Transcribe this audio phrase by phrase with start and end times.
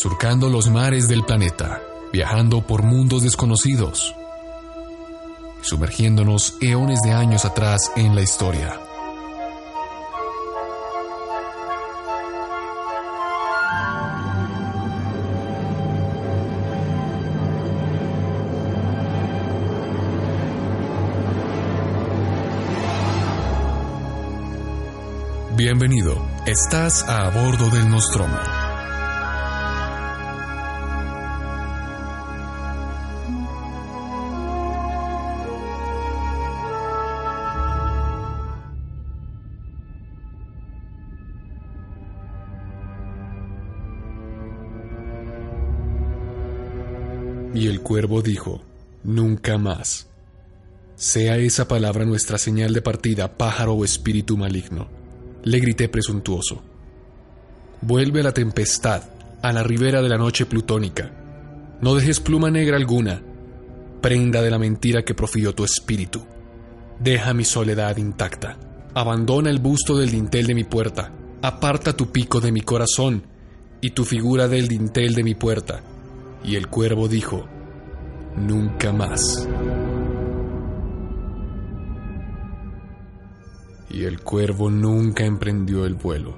[0.00, 4.14] surcando los mares del planeta, viajando por mundos desconocidos,
[5.60, 8.80] sumergiéndonos eones de años atrás en la historia.
[25.56, 28.67] Bienvenido, estás a bordo del Nostromo.
[47.68, 48.62] El cuervo dijo,
[49.04, 50.08] Nunca más.
[50.96, 54.88] Sea esa palabra nuestra señal de partida, pájaro o espíritu maligno.
[55.44, 56.62] Le grité presuntuoso.
[57.82, 59.02] Vuelve a la tempestad,
[59.42, 61.12] a la ribera de la noche plutónica.
[61.82, 63.22] No dejes pluma negra alguna,
[64.00, 66.24] prenda de la mentira que profirió tu espíritu.
[66.98, 68.56] Deja mi soledad intacta.
[68.94, 71.12] Abandona el busto del dintel de mi puerta.
[71.42, 73.24] Aparta tu pico de mi corazón
[73.82, 75.82] y tu figura del dintel de mi puerta.
[76.42, 77.46] Y el cuervo dijo,
[78.40, 79.48] Nunca más.
[83.90, 86.36] Y el cuervo nunca emprendió el vuelo.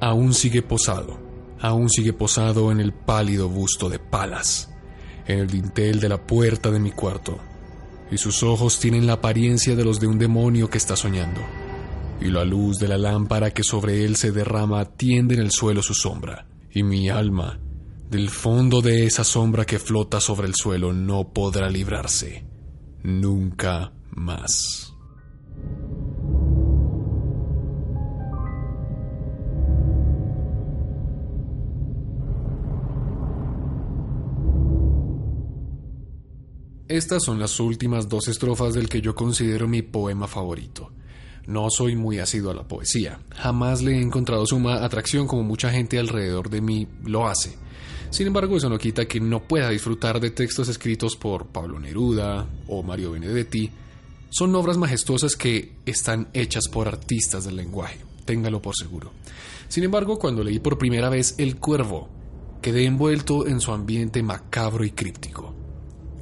[0.00, 1.18] Aún sigue posado,
[1.60, 4.70] aún sigue posado en el pálido busto de Palas,
[5.26, 7.38] en el dintel de la puerta de mi cuarto.
[8.10, 11.40] Y sus ojos tienen la apariencia de los de un demonio que está soñando.
[12.20, 15.82] Y la luz de la lámpara que sobre él se derrama tiende en el suelo
[15.82, 16.46] su sombra.
[16.72, 17.58] Y mi alma
[18.10, 22.46] del fondo de esa sombra que flota sobre el suelo no podrá librarse.
[23.02, 24.94] Nunca más.
[36.88, 40.90] Estas son las últimas dos estrofas del que yo considero mi poema favorito.
[41.46, 45.70] No soy muy asiduo a la poesía, jamás le he encontrado suma atracción como mucha
[45.70, 47.58] gente alrededor de mí lo hace.
[48.10, 52.46] Sin embargo, eso no quita que no pueda disfrutar de textos escritos por Pablo Neruda
[52.66, 53.70] o Mario Benedetti.
[54.30, 59.12] Son obras majestuosas que están hechas por artistas del lenguaje, téngalo por seguro.
[59.68, 62.08] Sin embargo, cuando leí por primera vez El Cuervo,
[62.62, 65.54] quedé envuelto en su ambiente macabro y críptico.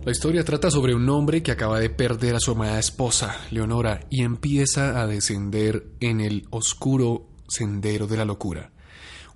[0.05, 4.07] La historia trata sobre un hombre que acaba de perder a su amada esposa, Leonora,
[4.09, 8.73] y empieza a descender en el oscuro sendero de la locura.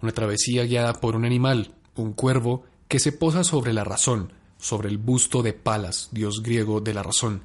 [0.01, 4.89] Una travesía guiada por un animal, un cuervo, que se posa sobre la razón, sobre
[4.89, 7.43] el busto de Palas, dios griego de la razón,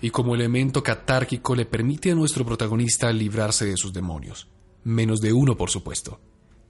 [0.00, 4.48] y como elemento catárquico le permite a nuestro protagonista librarse de sus demonios.
[4.84, 6.20] Menos de uno, por supuesto,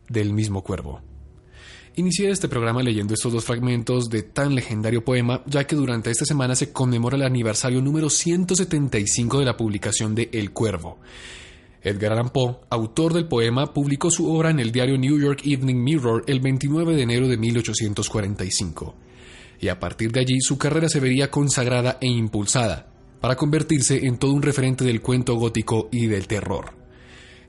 [0.08, 1.00] del mismo cuervo.
[1.96, 6.24] Inicié este programa leyendo estos dos fragmentos de tan legendario poema, ya que durante esta
[6.24, 10.98] semana se conmemora el aniversario número 175 de la publicación de El Cuervo.
[11.82, 15.82] Edgar Allan Poe, autor del poema, publicó su obra en el diario New York Evening
[15.82, 18.94] Mirror el 29 de enero de 1845.
[19.60, 24.18] Y a partir de allí su carrera se vería consagrada e impulsada, para convertirse en
[24.18, 26.78] todo un referente del cuento gótico y del terror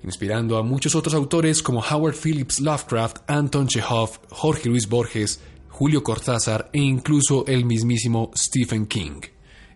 [0.04, 6.04] inspirando a muchos otros autores como Howard Phillips Lovecraft, Anton Chekhov, Jorge Luis Borges, Julio
[6.04, 9.22] Cortázar e incluso el mismísimo Stephen King.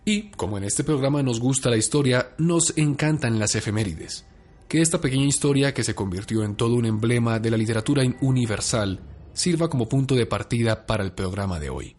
[0.04, 4.26] Y, como en este programa nos gusta la historia, nos encantan las efemérides.
[4.74, 8.98] Que esta pequeña historia, que se convirtió en todo un emblema de la literatura universal,
[9.32, 11.94] sirva como punto de partida para el programa de hoy.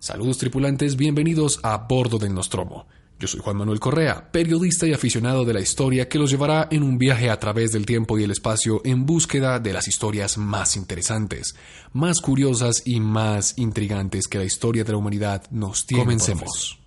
[0.00, 2.88] Saludos tripulantes, bienvenidos a bordo del Nostromo.
[3.20, 6.82] Yo soy Juan Manuel Correa, periodista y aficionado de la historia que los llevará en
[6.82, 10.76] un viaje a través del tiempo y el espacio en búsqueda de las historias más
[10.76, 11.54] interesantes,
[11.92, 16.02] más curiosas y más intrigantes que la historia de la humanidad nos tiene.
[16.02, 16.80] Comencemos.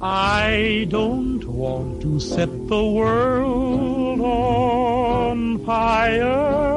[0.00, 6.68] I don't want to set the world on fire.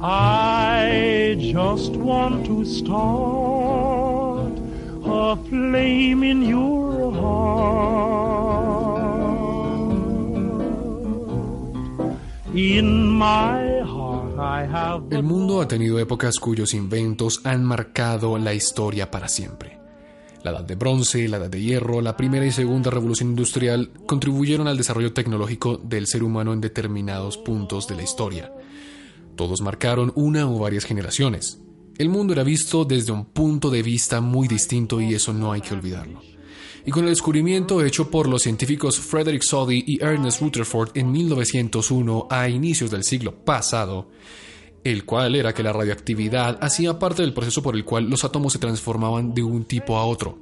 [0.00, 4.52] I just want to start
[5.04, 8.22] a flame in your heart.
[12.54, 13.72] In my
[15.10, 19.81] El mundo ha tenido épocas cuyos inventos han marcado la historia para siempre.
[20.44, 24.66] La edad de bronce, la edad de hierro, la primera y segunda revolución industrial contribuyeron
[24.66, 28.52] al desarrollo tecnológico del ser humano en determinados puntos de la historia.
[29.36, 31.60] Todos marcaron una o varias generaciones.
[31.96, 35.60] El mundo era visto desde un punto de vista muy distinto y eso no hay
[35.60, 36.20] que olvidarlo.
[36.84, 42.26] Y con el descubrimiento hecho por los científicos Frederick Soddy y Ernest Rutherford en 1901
[42.28, 44.10] a inicios del siglo pasado,
[44.84, 48.52] el cual era que la radioactividad hacía parte del proceso por el cual los átomos
[48.52, 50.38] se transformaban de un tipo a otro.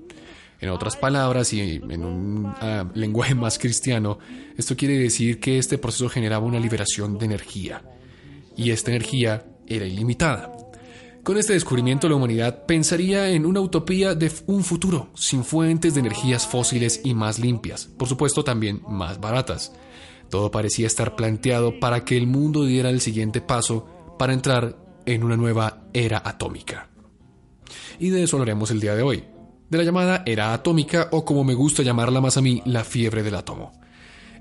[0.61, 4.19] En otras palabras y en un uh, lenguaje más cristiano,
[4.57, 7.83] esto quiere decir que este proceso generaba una liberación de energía.
[8.57, 10.53] Y esta energía era ilimitada.
[11.23, 16.01] Con este descubrimiento la humanidad pensaría en una utopía de un futuro sin fuentes de
[16.01, 19.73] energías fósiles y más limpias, por supuesto también más baratas.
[20.31, 23.87] Todo parecía estar planteado para que el mundo diera el siguiente paso
[24.21, 24.77] para entrar
[25.07, 26.91] en una nueva era atómica.
[27.99, 29.25] Y de eso hablaremos el día de hoy,
[29.71, 33.23] de la llamada era atómica o como me gusta llamarla más a mí, la fiebre
[33.23, 33.73] del átomo.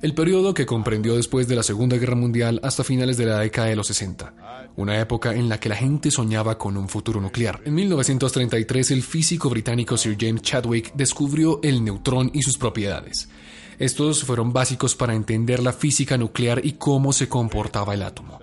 [0.02, 3.70] El periodo que comprendió después de la Segunda Guerra Mundial hasta finales de la década
[3.70, 7.62] de los 60, una época en la que la gente soñaba con un futuro nuclear.
[7.64, 13.30] En 1933 el físico británico Sir James Chadwick descubrió el neutrón y sus propiedades.
[13.78, 18.42] Estos fueron básicos para entender la física nuclear y cómo se comportaba el átomo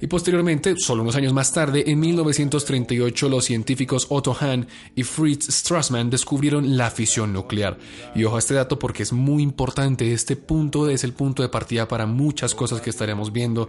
[0.00, 5.48] y posteriormente, solo unos años más tarde, en 1938, los científicos Otto Hahn y Fritz
[5.48, 7.78] Strassmann descubrieron la fisión nuclear.
[8.14, 11.48] Y ojo a este dato porque es muy importante, este punto es el punto de
[11.48, 13.68] partida para muchas cosas que estaremos viendo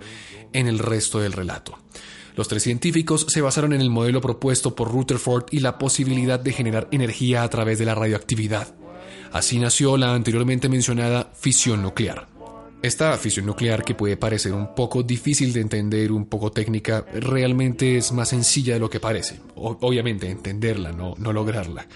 [0.53, 1.77] en el resto del relato.
[2.35, 6.53] Los tres científicos se basaron en el modelo propuesto por Rutherford y la posibilidad de
[6.53, 8.75] generar energía a través de la radioactividad.
[9.31, 12.36] Así nació la anteriormente mencionada fisión nuclear.
[12.81, 17.97] Esta fisión nuclear, que puede parecer un poco difícil de entender, un poco técnica, realmente
[17.97, 19.39] es más sencilla de lo que parece.
[19.55, 21.87] obviamente, entenderla, no, no lograrla.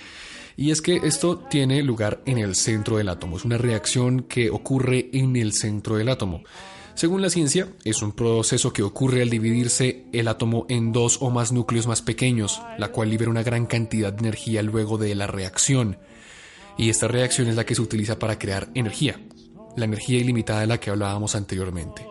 [0.57, 3.37] Y es que esto tiene lugar en el centro del átomo.
[3.37, 6.43] Es una reacción que ocurre en el centro del átomo.
[6.95, 11.29] Según la ciencia, es un proceso que ocurre al dividirse el átomo en dos o
[11.29, 15.27] más núcleos más pequeños, la cual libera una gran cantidad de energía luego de la
[15.27, 15.99] reacción.
[16.77, 19.19] Y esta reacción es la que se utiliza para crear energía
[19.75, 22.05] la energía ilimitada de la que hablábamos anteriormente.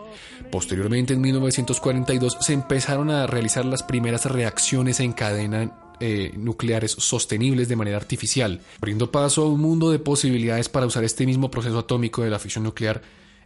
[0.51, 7.69] Posteriormente, en 1942, se empezaron a realizar las primeras reacciones en cadena eh, nucleares sostenibles
[7.69, 11.79] de manera artificial, abriendo paso a un mundo de posibilidades para usar este mismo proceso
[11.79, 13.03] atómico de la fisión nuclear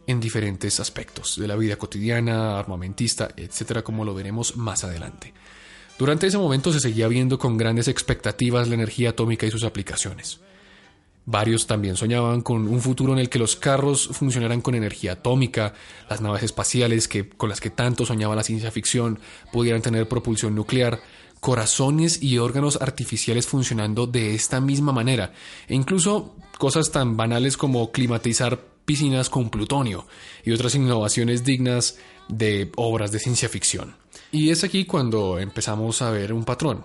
[0.06, 5.34] en diferentes aspectos de la vida cotidiana, armamentista, etcétera, como lo veremos más adelante.
[5.98, 10.40] Durante ese momento se seguía viendo con grandes expectativas la energía atómica y sus aplicaciones.
[11.26, 15.72] Varios también soñaban con un futuro en el que los carros funcionaran con energía atómica,
[16.10, 19.18] las naves espaciales que, con las que tanto soñaba la ciencia ficción
[19.50, 21.00] pudieran tener propulsión nuclear,
[21.40, 25.32] corazones y órganos artificiales funcionando de esta misma manera,
[25.66, 30.06] e incluso cosas tan banales como climatizar piscinas con plutonio
[30.44, 31.98] y otras innovaciones dignas
[32.28, 33.94] de obras de ciencia ficción.
[34.30, 36.84] Y es aquí cuando empezamos a ver un patrón.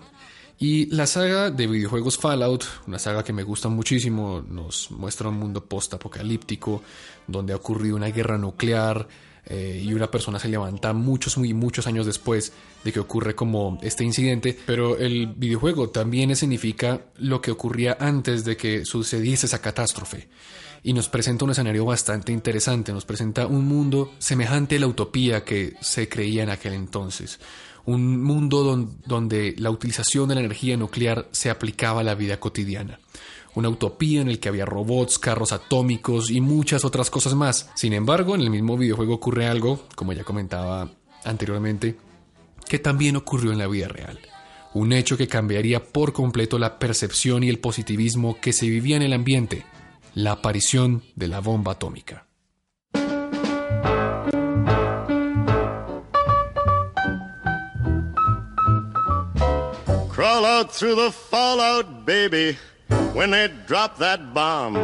[0.62, 5.40] Y la saga de videojuegos Fallout, una saga que me gusta muchísimo, nos muestra un
[5.40, 6.84] mundo post-apocalíptico
[7.28, 9.08] donde ha ocurrido una guerra nuclear
[9.46, 12.52] eh, y una persona se levanta muchos, muy muchos años después
[12.84, 14.58] de que ocurre como este incidente.
[14.66, 20.28] Pero el videojuego también significa lo que ocurría antes de que sucediese esa catástrofe
[20.84, 25.46] y nos presenta un escenario bastante interesante, nos presenta un mundo semejante a la utopía
[25.46, 27.40] que se creía en aquel entonces
[27.86, 33.00] un mundo donde la utilización de la energía nuclear se aplicaba a la vida cotidiana.
[33.56, 37.70] Una utopía en el que había robots, carros atómicos y muchas otras cosas más.
[37.76, 40.92] Sin embargo, en el mismo videojuego ocurre algo, como ya comentaba
[41.24, 41.98] anteriormente,
[42.68, 44.20] que también ocurrió en la vida real.
[44.74, 49.02] Un hecho que cambiaría por completo la percepción y el positivismo que se vivía en
[49.02, 49.66] el ambiente,
[50.14, 52.29] la aparición de la bomba atómica.
[60.68, 62.58] Through the fallout, baby,
[63.14, 64.76] when they drop that bomb.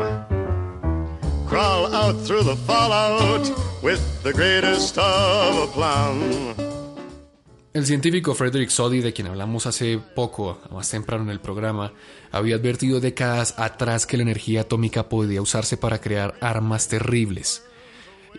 [1.48, 3.50] Crawl out through the fallout
[3.84, 6.56] with the greatest of aplomb.
[7.74, 11.92] El científico Frederick Soddy, de quien hablamos hace poco, más temprano en el programa,
[12.32, 17.64] había advertido décadas atrás que la energía atómica podía usarse para crear armas terribles.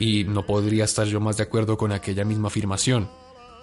[0.00, 3.10] Y no podría estar yo más de acuerdo con aquella misma afirmación.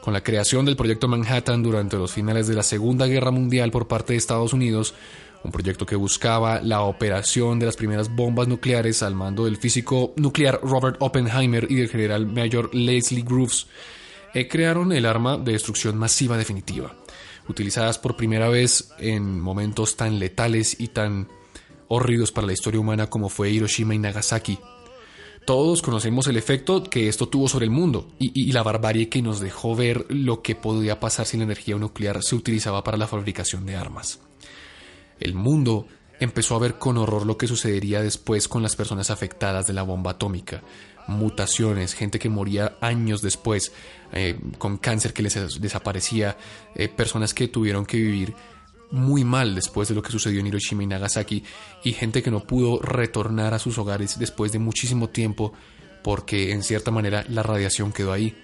[0.03, 3.87] Con la creación del proyecto Manhattan durante los finales de la Segunda Guerra Mundial por
[3.87, 4.93] parte de Estados Unidos,
[5.45, 10.11] un proyecto que buscaba la operación de las primeras bombas nucleares al mando del físico
[10.17, 13.67] nuclear Robert Oppenheimer y del general mayor Leslie Groves,
[14.33, 16.93] eh, crearon el arma de destrucción masiva definitiva,
[17.47, 21.29] utilizadas por primera vez en momentos tan letales y tan
[21.87, 24.59] horridos para la historia humana como fue Hiroshima y Nagasaki.
[25.45, 29.41] Todos conocemos el efecto que esto tuvo sobre el mundo y, la barbarie que nos
[29.41, 33.65] dejó ver lo que podía pasar si la energía nuclear se utilizaba para la fabricación
[33.65, 34.21] de armas.
[35.19, 35.87] El mundo
[36.19, 39.83] empezó a ver con horror lo que sucedería después con las personas afectadas de la
[39.83, 40.61] bomba atómica,
[41.07, 43.73] mutaciones, gente que moría años después
[44.13, 46.37] eh, con cáncer que les desaparecía,
[46.75, 48.33] eh, personas que tuvieron que vivir
[48.91, 51.43] muy mal después de lo que sucedió en Hiroshima y Nagasaki
[51.83, 55.53] y gente que no pudo retornar a sus hogares después de muchísimo tiempo
[56.03, 58.35] porque en cierta manera la radiación quedó ahí,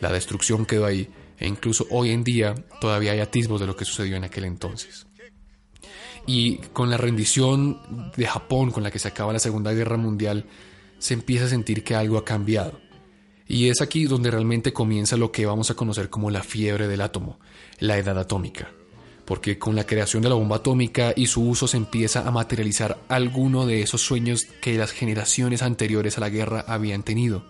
[0.00, 1.08] la destrucción quedó ahí
[1.38, 5.06] e incluso hoy en día todavía hay atisbos de lo que sucedió en aquel entonces.
[6.26, 10.44] Y con la rendición de Japón con la que se acaba la Segunda Guerra Mundial,
[10.98, 12.80] se empieza a sentir que algo ha cambiado.
[13.46, 17.00] Y es aquí donde realmente comienza lo que vamos a conocer como la fiebre del
[17.00, 17.38] átomo,
[17.78, 18.68] la edad atómica
[19.28, 22.96] porque con la creación de la bomba atómica y su uso se empieza a materializar
[23.08, 27.44] alguno de esos sueños que las generaciones anteriores a la guerra habían tenido.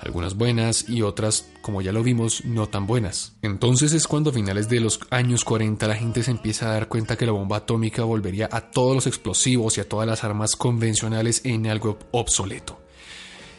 [0.00, 3.32] Algunas buenas y otras, como ya lo vimos, no tan buenas.
[3.42, 6.86] Entonces es cuando a finales de los años 40 la gente se empieza a dar
[6.86, 10.54] cuenta que la bomba atómica volvería a todos los explosivos y a todas las armas
[10.54, 12.81] convencionales en algo obsoleto.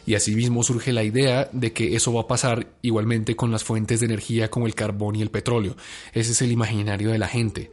[0.06, 4.00] Y asimismo surge la idea de que eso va a pasar igualmente con las fuentes
[4.00, 5.76] de energía como el carbón y el petróleo.
[6.12, 7.70] Ese es el imaginario de la gente,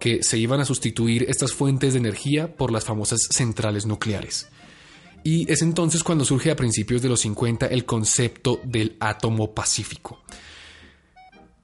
[0.00, 4.48] que se iban a sustituir estas fuentes de energía por las famosas centrales nucleares.
[5.24, 10.22] Y es entonces cuando surge a principios de los 50 el concepto del átomo pacífico.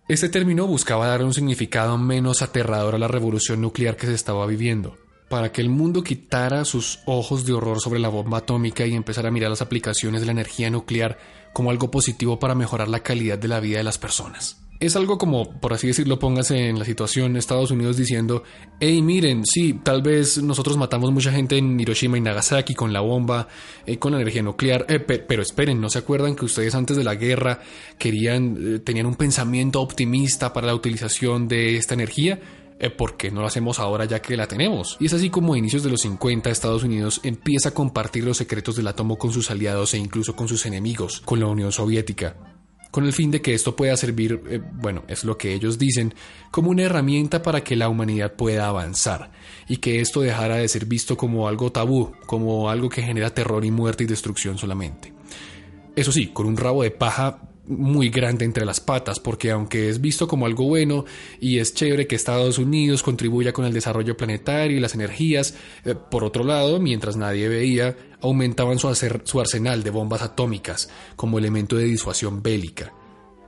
[0.06, 4.44] Este término buscaba dar un significado menos aterrador a la revolución nuclear que se estaba
[4.46, 4.98] viviendo
[5.34, 9.30] para que el mundo quitara sus ojos de horror sobre la bomba atómica y empezara
[9.30, 11.18] a mirar las aplicaciones de la energía nuclear
[11.52, 14.62] como algo positivo para mejorar la calidad de la vida de las personas.
[14.78, 18.44] Es algo como, por así decirlo, póngase en la situación Estados Unidos diciendo,
[18.78, 23.00] hey miren, sí, tal vez nosotros matamos mucha gente en Hiroshima y Nagasaki con la
[23.00, 23.48] bomba,
[23.86, 27.02] eh, con la energía nuclear, eh, pero esperen, ¿no se acuerdan que ustedes antes de
[27.02, 27.58] la guerra
[27.98, 32.38] querían, eh, tenían un pensamiento optimista para la utilización de esta energía?
[32.84, 34.98] Eh, ¿por qué no lo hacemos ahora ya que la tenemos?
[35.00, 38.36] Y es así como a inicios de los 50 Estados Unidos empieza a compartir los
[38.36, 42.36] secretos del átomo con sus aliados e incluso con sus enemigos, con la Unión Soviética
[42.90, 46.14] con el fin de que esto pueda servir, eh, bueno, es lo que ellos dicen,
[46.52, 49.32] como una herramienta para que la humanidad pueda avanzar
[49.66, 53.64] y que esto dejara de ser visto como algo tabú, como algo que genera terror
[53.64, 55.12] y muerte y destrucción solamente.
[55.96, 60.00] Eso sí, con un rabo de paja muy grande entre las patas, porque aunque es
[60.00, 61.04] visto como algo bueno
[61.40, 65.54] y es chévere que Estados Unidos contribuya con el desarrollo planetario y las energías,
[65.84, 68.94] eh, por otro lado, mientras nadie veía, aumentaban su,
[69.24, 72.92] su arsenal de bombas atómicas como elemento de disuasión bélica.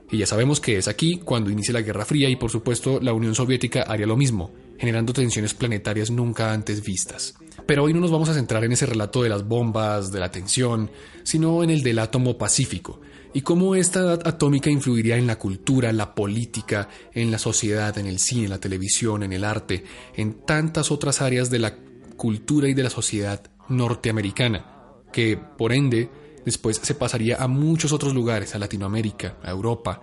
[0.09, 3.13] Y ya sabemos que es aquí cuando inicia la Guerra Fría y por supuesto la
[3.13, 7.35] Unión Soviética haría lo mismo, generando tensiones planetarias nunca antes vistas.
[7.65, 10.31] Pero hoy no nos vamos a centrar en ese relato de las bombas, de la
[10.31, 10.89] tensión,
[11.23, 13.01] sino en el del átomo pacífico,
[13.37, 18.07] y cómo esta edad atómica influiría en la cultura, la política, en la sociedad, en
[18.07, 19.83] el cine, la televisión, en el arte,
[20.15, 21.75] en tantas otras áreas de la
[22.15, 24.65] cultura y de la sociedad norteamericana,
[25.13, 26.09] que por ende
[26.45, 30.01] después se pasaría a muchos otros lugares, a Latinoamérica, a Europa,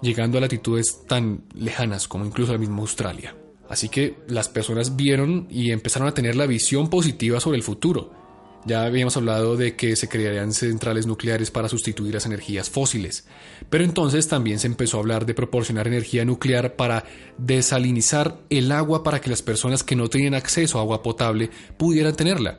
[0.00, 3.36] llegando a latitudes tan lejanas como incluso la misma Australia.
[3.68, 8.21] Así que las personas vieron y empezaron a tener la visión positiva sobre el futuro,
[8.64, 13.26] ya habíamos hablado de que se crearían centrales nucleares para sustituir las energías fósiles,
[13.70, 17.04] pero entonces también se empezó a hablar de proporcionar energía nuclear para
[17.38, 22.14] desalinizar el agua para que las personas que no tenían acceso a agua potable pudieran
[22.14, 22.58] tenerla,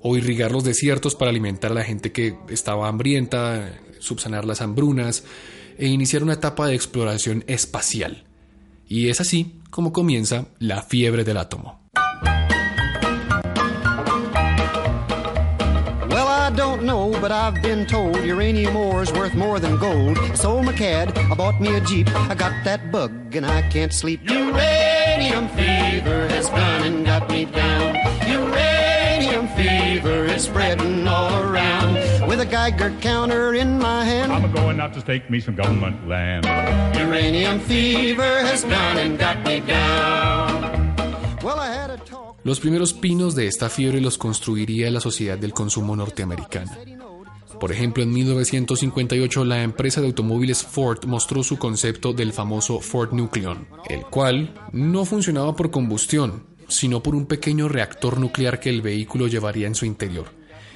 [0.00, 5.24] o irrigar los desiertos para alimentar a la gente que estaba hambrienta, subsanar las hambrunas,
[5.78, 8.24] e iniciar una etapa de exploración espacial.
[8.86, 11.83] Y es así como comienza la fiebre del átomo.
[17.24, 20.18] But I've been told uranium ore is worth more than gold.
[20.18, 23.62] I sold my cad, I bought me a Jeep, I got that bug and I
[23.70, 24.20] can't sleep.
[24.28, 27.96] Uranium fever has gone and got me down.
[28.28, 31.94] Uranium fever is spreading all around.
[32.28, 36.06] With a Geiger counter in my hand, I'm going out to stake me some government
[36.06, 36.44] land.
[36.94, 40.94] Uranium fever has gone and got me down.
[41.42, 42.36] Well, I had a talk.
[42.44, 46.76] Los primeros pinos de esta fiebre los construiría la sociedad del consumo norteamericana.
[47.64, 53.14] Por ejemplo, en 1958 la empresa de automóviles Ford mostró su concepto del famoso Ford
[53.14, 58.82] Nucleon, el cual no funcionaba por combustión, sino por un pequeño reactor nuclear que el
[58.82, 60.26] vehículo llevaría en su interior,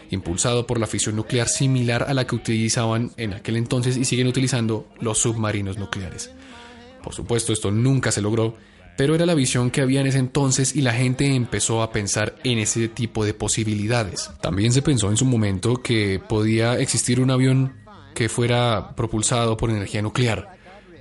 [0.09, 4.27] impulsado por la fisión nuclear similar a la que utilizaban en aquel entonces y siguen
[4.27, 6.31] utilizando los submarinos nucleares.
[7.03, 8.57] Por supuesto, esto nunca se logró,
[8.99, 12.35] pero era la visión que había en ese entonces y la gente empezó a pensar
[12.43, 14.29] en ese tipo de posibilidades.
[14.41, 17.77] También se pensó en su momento que podía existir un avión
[18.13, 20.49] que fuera propulsado por energía nuclear,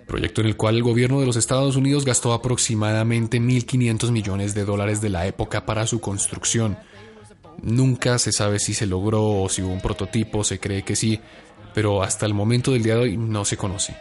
[0.05, 4.63] proyecto en el cual el gobierno de los Estados Unidos gastó aproximadamente 1.500 millones de
[4.63, 6.77] dólares de la época para su construcción.
[7.63, 11.19] Nunca se sabe si se logró o si hubo un prototipo, se cree que sí,
[11.73, 13.95] pero hasta el momento del día de hoy no se conoce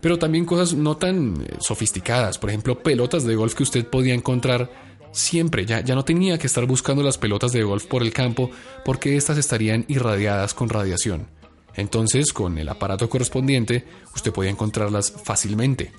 [0.00, 4.14] pero también cosas no tan eh, sofisticadas, por ejemplo, pelotas de golf que usted podía
[4.14, 4.70] encontrar
[5.12, 8.50] siempre, ya, ya no tenía que estar buscando las pelotas de golf por el campo
[8.84, 11.28] porque éstas estarían irradiadas con radiación.
[11.74, 15.92] Entonces, con el aparato correspondiente, usted podía encontrarlas fácilmente.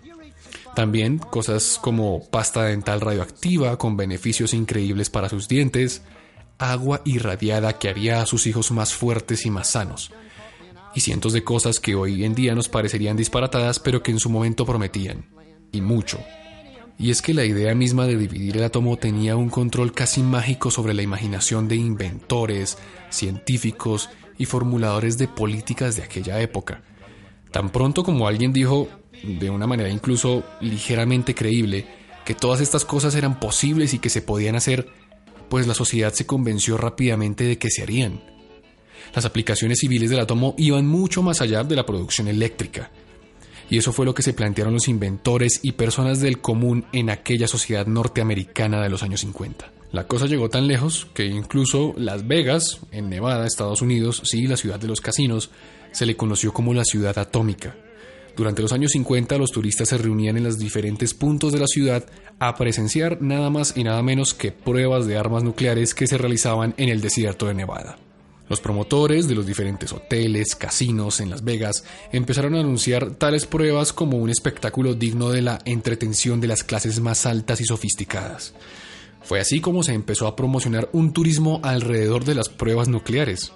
[0.76, 6.04] También cosas como pasta dental radioactiva con beneficios increíbles para sus dientes,
[6.58, 10.12] agua irradiada que haría a sus hijos más fuertes y más sanos
[10.96, 14.30] y cientos de cosas que hoy en día nos parecerían disparatadas, pero que en su
[14.30, 15.26] momento prometían.
[15.72, 16.20] Y mucho.
[17.00, 20.70] Y es que la idea misma de dividir el átomo tenía un control casi mágico
[20.70, 22.78] sobre la imaginación de inventores,
[23.10, 26.84] científicos y formuladores de políticas de aquella época.
[27.52, 28.88] Tan pronto como alguien dijo,
[29.24, 31.88] de una manera incluso ligeramente creíble,
[32.26, 34.88] que todas estas cosas eran posibles y que se podían hacer,
[35.50, 38.33] pues la sociedad se convenció rápidamente de que se harían
[39.14, 42.92] las aplicaciones civiles del átomo iban mucho más allá de la producción eléctrica.
[43.70, 47.48] Y eso fue lo que se plantearon los inventores y personas del común en aquella
[47.48, 49.72] sociedad norteamericana de los años 50.
[49.92, 54.58] La cosa llegó tan lejos que incluso Las Vegas, en Nevada, Estados Unidos, sí, la
[54.58, 55.52] ciudad de los casinos,
[55.92, 57.76] se le conoció como la ciudad atómica.
[58.36, 62.06] Durante los años 50 los turistas se reunían en los diferentes puntos de la ciudad
[62.40, 66.74] a presenciar nada más y nada menos que pruebas de armas nucleares que se realizaban
[66.78, 67.98] en el desierto de Nevada.
[68.54, 73.94] Los promotores de los diferentes hoteles, casinos en Las Vegas empezaron a anunciar tales pruebas
[73.94, 78.54] como un espectáculo digno de la entretención de las clases más altas y sofisticadas.
[79.24, 83.54] Fue así como se empezó a promocionar un turismo alrededor de las pruebas nucleares.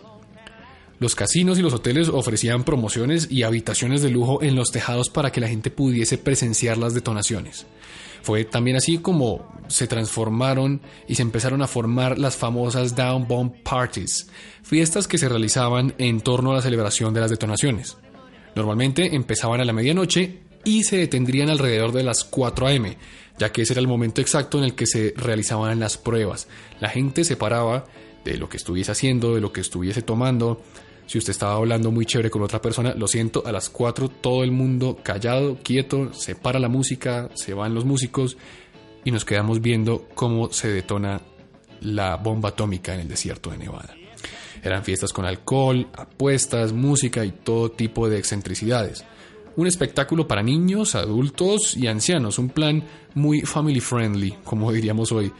[1.00, 5.32] Los casinos y los hoteles ofrecían promociones y habitaciones de lujo en los tejados para
[5.32, 7.68] que la gente pudiese presenciar las detonaciones.
[8.24, 13.54] Fue también así como se transformaron y se empezaron a formar las famosas Down Bomb
[13.64, 14.28] Parties,
[14.64, 17.98] fiestas que se realizaban en torno a la celebración de las detonaciones.
[18.56, 22.98] Normalmente empezaban a la medianoche y se detendrían alrededor de las 4 a.m.,
[23.38, 26.48] ya que ese era el momento exacto en el que se realizaban las pruebas.
[26.80, 27.86] La gente se paraba
[28.26, 30.64] de lo que estuviese haciendo, de lo que estuviese tomando,
[31.08, 34.44] si usted estaba hablando muy chévere con otra persona, lo siento, a las 4 todo
[34.44, 38.38] el mundo callado, quieto, se para la música, se van los músicos
[39.06, 41.22] y nos quedamos viendo cómo se detona
[41.80, 43.96] la bomba atómica en el desierto de Nevada.
[44.62, 49.06] Eran fiestas con alcohol, apuestas, música y todo tipo de excentricidades.
[49.56, 52.84] Un espectáculo para niños, adultos y ancianos, un plan
[53.16, 55.32] muy family friendly, como diríamos hoy,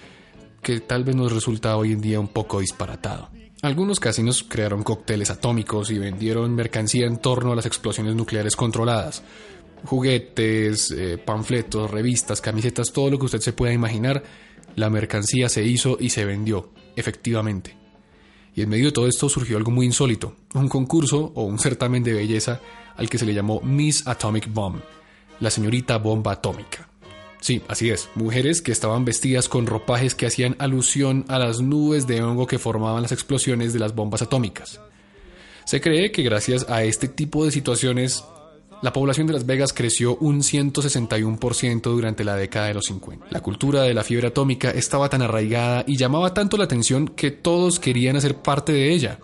[0.62, 3.30] que tal vez nos resulta hoy en día un poco disparatado.
[3.64, 9.24] Algunos casinos crearon cócteles atómicos y vendieron mercancía en torno a las explosiones nucleares controladas.
[9.84, 14.24] Juguetes, eh, panfletos, revistas, camisetas, todo lo que usted se pueda imaginar,
[14.76, 17.76] la mercancía se hizo y se vendió, efectivamente.
[18.54, 22.04] Y en medio de todo esto surgió algo muy insólito, un concurso o un certamen
[22.04, 22.62] de belleza
[22.96, 24.82] al que se le llamó Miss Atomic Bomb,
[25.40, 26.90] la señorita bomba atómica.
[27.40, 32.08] Sí, así es, mujeres que estaban vestidas con ropajes que hacían alusión a las nubes
[32.08, 34.82] de hongo que formaban las explosiones de las bombas atómicas.
[35.66, 38.24] Se cree que gracias a este tipo de situaciones,
[38.82, 43.28] la población de Las Vegas creció un 161% durante la década de los 50.
[43.32, 47.32] La cultura de la fiebre atómica estaba tan arraigada y llamaba tanto la atención que
[47.32, 49.20] todos querían hacer parte de ella.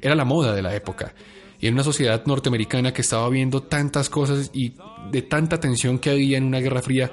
[0.00, 1.14] Era la moda de la época.
[1.60, 4.74] Y en una sociedad norteamericana que estaba viendo tantas cosas y
[5.10, 7.10] de tanta tensión que había en una guerra fría,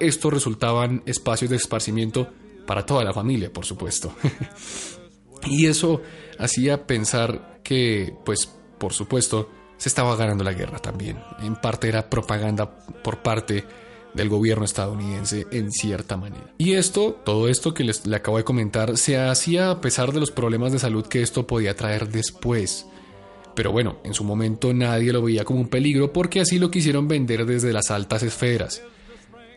[0.00, 2.28] estos resultaban espacios de esparcimiento
[2.66, 4.12] para toda la familia, por supuesto.
[5.46, 6.02] y eso
[6.38, 11.18] hacía pensar que, pues, por supuesto, se estaba ganando la guerra también.
[11.42, 13.64] En parte era propaganda por parte
[14.14, 16.52] del gobierno estadounidense en cierta manera.
[16.58, 20.20] Y esto, todo esto que les le acabo de comentar, se hacía a pesar de
[20.20, 22.86] los problemas de salud que esto podía traer después.
[23.54, 27.08] Pero bueno, en su momento nadie lo veía como un peligro porque así lo quisieron
[27.08, 28.82] vender desde las altas esferas.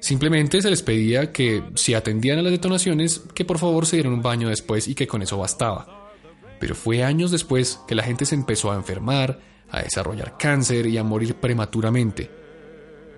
[0.03, 4.11] Simplemente se les pedía que si atendían a las detonaciones, que por favor se dieran
[4.11, 6.11] un baño después y que con eso bastaba.
[6.59, 9.39] Pero fue años después que la gente se empezó a enfermar,
[9.71, 12.29] a desarrollar cáncer y a morir prematuramente.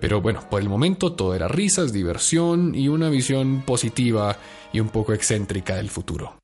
[0.00, 4.38] Pero bueno, por el momento todo era risas, diversión y una visión positiva
[4.72, 6.38] y un poco excéntrica del futuro.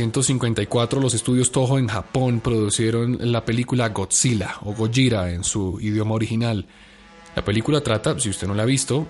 [0.00, 6.14] 1954 los estudios Toho en Japón produjeron la película Godzilla o Gojira en su idioma
[6.14, 6.66] original.
[7.36, 9.06] La película trata, si usted no la ha visto,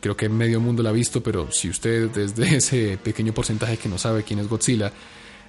[0.00, 3.88] creo que medio mundo la ha visto, pero si usted desde ese pequeño porcentaje que
[3.88, 4.92] no sabe quién es Godzilla,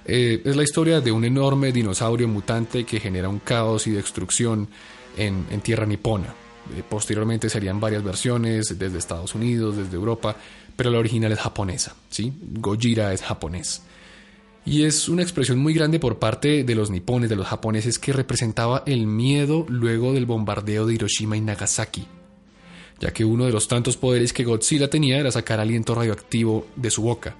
[0.04, 4.68] eh, es la historia de un enorme dinosaurio mutante que genera un caos y destrucción
[5.16, 6.34] en, en tierra nipona.
[6.76, 10.36] Eh, posteriormente serían varias versiones desde Estados Unidos, desde Europa,
[10.76, 12.32] pero la original es japonesa, ¿sí?
[12.40, 13.82] Gojira es japonés.
[14.66, 18.12] Y es una expresión muy grande por parte de los nipones, de los japoneses, que
[18.12, 22.04] representaba el miedo luego del bombardeo de Hiroshima y Nagasaki,
[22.98, 26.90] ya que uno de los tantos poderes que Godzilla tenía era sacar aliento radioactivo de
[26.90, 27.36] su boca.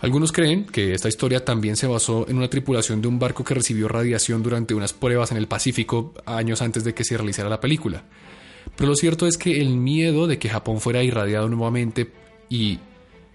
[0.00, 3.54] Algunos creen que esta historia también se basó en una tripulación de un barco que
[3.54, 7.60] recibió radiación durante unas pruebas en el Pacífico años antes de que se realizara la
[7.60, 8.02] película.
[8.76, 12.10] Pero lo cierto es que el miedo de que Japón fuera irradiado nuevamente
[12.50, 12.80] y,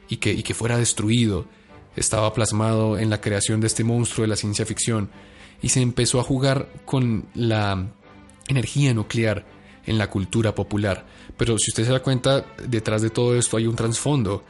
[0.10, 1.46] y, que, y que fuera destruido,
[1.95, 5.10] estaba plasmado en la creación de este monstruo de la ciencia ficción
[5.62, 7.88] y se empezó a jugar con la
[8.47, 9.45] energía nuclear
[9.86, 11.06] en la cultura popular.
[11.38, 14.43] Pero si usted se da cuenta, detrás de todo esto hay un trasfondo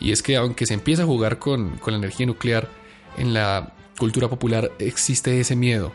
[0.00, 2.68] y es que aunque se empieza a jugar con, con la energía nuclear,
[3.16, 5.92] en la cultura popular existe ese miedo.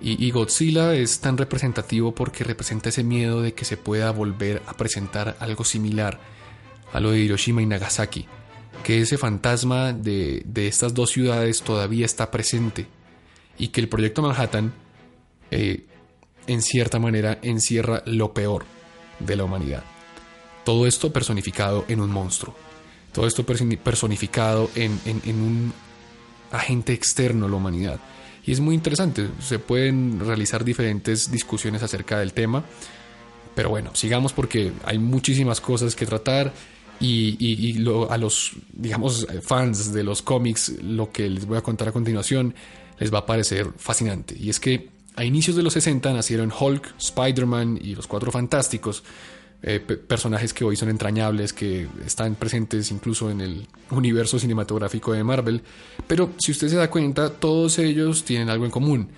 [0.00, 4.62] Y, y, Godzilla es tan representativo porque representa ese miedo de que se pueda volver
[4.66, 6.20] a presentar algo similar
[6.92, 8.26] a lo de Hiroshima y Nagasaki
[8.82, 12.86] que ese fantasma de, de, estas dos ciudades todavía está presente
[13.58, 14.72] y que el proyecto Manhattan,
[15.50, 15.84] eh,
[16.46, 18.64] en cierta manera, encierra lo peor
[19.18, 19.84] de la humanidad.
[20.64, 22.54] Todo esto personificado en un monstruo.
[23.12, 25.72] Todo esto personificado en, en, en un
[26.52, 28.00] agente externo a la humanidad.
[28.44, 32.64] Y es muy interesante, se pueden realizar diferentes discusiones acerca del tema,
[33.56, 36.52] pero bueno, sigamos porque hay muchísimas cosas que tratar
[37.00, 41.92] y, a los, digamos, fans de los cómics, lo que les voy a contar a
[41.92, 42.54] continuación
[42.98, 44.36] les va a parecer fascinante.
[44.38, 49.02] Y es que a inicios de los 60 nacieron Hulk, Spider-Man y los Cuatro Fantásticos,
[49.62, 55.24] eh, personajes que hoy son entrañables, que están presentes incluso en el universo cinematográfico de
[55.24, 55.62] Marvel.
[56.06, 59.08] Pero si usted se da cuenta, todos ellos tienen algo en común.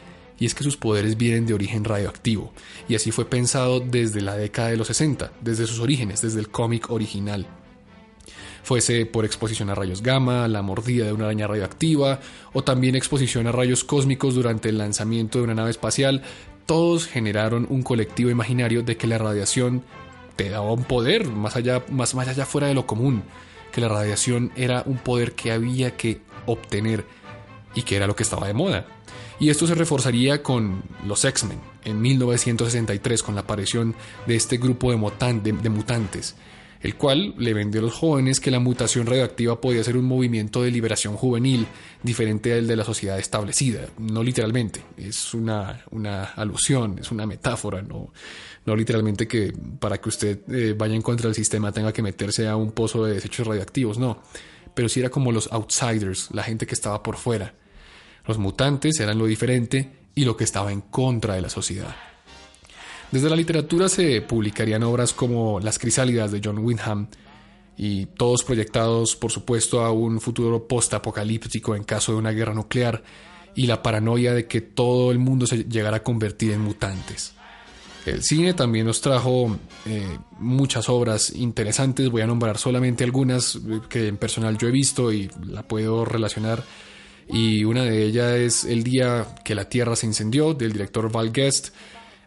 [0.40, 2.52] Y es que sus poderes vienen de origen radioactivo.
[2.88, 6.48] Y así fue pensado desde la década de los 60, desde sus orígenes, desde el
[6.48, 7.46] cómic original
[8.68, 12.20] fuese por exposición a rayos gamma, la mordida de una araña radioactiva
[12.52, 16.22] o también exposición a rayos cósmicos durante el lanzamiento de una nave espacial,
[16.66, 19.85] todos generaron un colectivo imaginario de que la radiación
[20.37, 23.22] te daba un poder más allá, más, más allá fuera de lo común,
[23.72, 27.07] que la radiación era un poder que había que obtener
[27.74, 28.87] y que era lo que estaba de moda.
[29.40, 33.94] Y esto se reforzaría con los X-Men en 1963 con la aparición
[34.26, 34.98] de este grupo de,
[35.70, 36.37] mutantes
[36.80, 40.62] el cual le vendió a los jóvenes que la mutación radioactiva podía ser un movimiento
[40.62, 41.66] de liberación juvenil
[42.02, 47.82] diferente al de la sociedad establecida, no literalmente, es una, una alusión, es una metáfora,
[47.82, 48.12] no,
[48.64, 52.46] no literalmente que para que usted eh, vaya en contra del sistema tenga que meterse
[52.46, 54.22] a un pozo de desechos radioactivos, no,
[54.74, 57.54] pero sí era como los outsiders, la gente que estaba por fuera.
[58.26, 61.96] Los mutantes eran lo diferente y lo que estaba en contra de la sociedad.
[63.11, 67.09] Desde la literatura se publicarían obras como Las Crisálidas de John Wyndham,
[67.79, 73.05] y todos proyectados, por supuesto, a un futuro post-apocalíptico en caso de una guerra nuclear
[73.55, 77.35] y la paranoia de que todo el mundo se llegara a convertir en mutantes.
[78.05, 83.81] El cine también nos trajo eh, muchas obras interesantes, voy a nombrar solamente algunas eh,
[83.88, 86.64] que en personal yo he visto y la puedo relacionar.
[87.29, 91.31] Y una de ellas es El día que la Tierra se incendió, del director Val
[91.31, 91.68] Guest,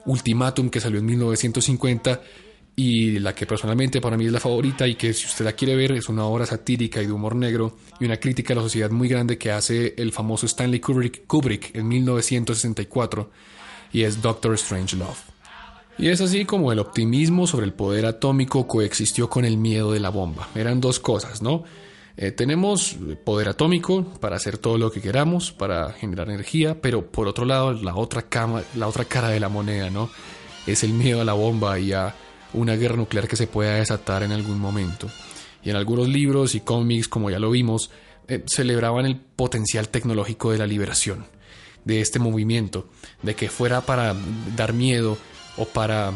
[0.05, 2.21] Ultimatum que salió en 1950
[2.75, 5.75] y la que personalmente para mí es la favorita y que si usted la quiere
[5.75, 8.89] ver es una obra satírica y de humor negro y una crítica a la sociedad
[8.89, 13.29] muy grande que hace el famoso Stanley Kubrick, Kubrick en 1964
[13.93, 15.19] y es Doctor Strange Love.
[15.97, 19.99] Y es así como el optimismo sobre el poder atómico coexistió con el miedo de
[19.99, 20.49] la bomba.
[20.55, 21.63] Eran dos cosas, ¿no?
[22.17, 27.28] Eh, tenemos poder atómico para hacer todo lo que queramos, para generar energía, pero por
[27.28, 30.10] otro lado, la otra, cama, la otra cara de la moneda, ¿no?
[30.67, 32.13] Es el miedo a la bomba y a
[32.54, 35.08] una guerra nuclear que se pueda desatar en algún momento.
[35.63, 37.91] Y en algunos libros y cómics, como ya lo vimos,
[38.28, 41.26] eh, celebraban el potencial tecnológico de la liberación,
[41.86, 42.88] de este movimiento,
[43.21, 44.15] de que fuera para
[44.56, 45.17] dar miedo
[45.58, 46.12] o para,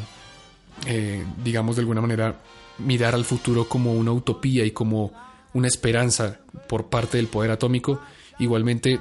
[0.87, 2.39] eh, digamos de alguna manera,
[2.77, 5.11] mirar al futuro como una utopía y como
[5.55, 7.99] una esperanza por parte del poder atómico,
[8.37, 8.99] igualmente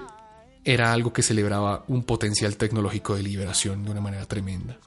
[0.64, 4.78] era algo que celebraba un potencial tecnológico de liberación de una manera tremenda.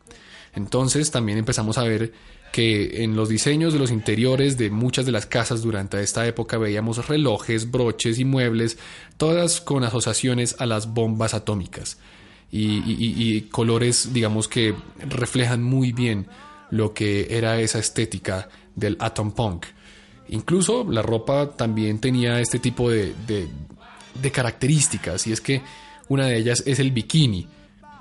[0.56, 2.14] Entonces también empezamos a ver
[2.52, 6.58] que en los diseños de los interiores de muchas de las casas durante esta época
[6.58, 8.80] veíamos relojes, broches y muebles,
[9.18, 12.00] todas con asociaciones a las bombas atómicas
[12.50, 16.28] y, colores, digamos, que reflejan muy bien
[16.72, 19.66] lo que era esa estética del atom punk.
[20.30, 23.14] Incluso la ropa también tenía este tipo de,
[24.32, 25.62] características y es que
[26.10, 27.48] una de ellas es el bikini.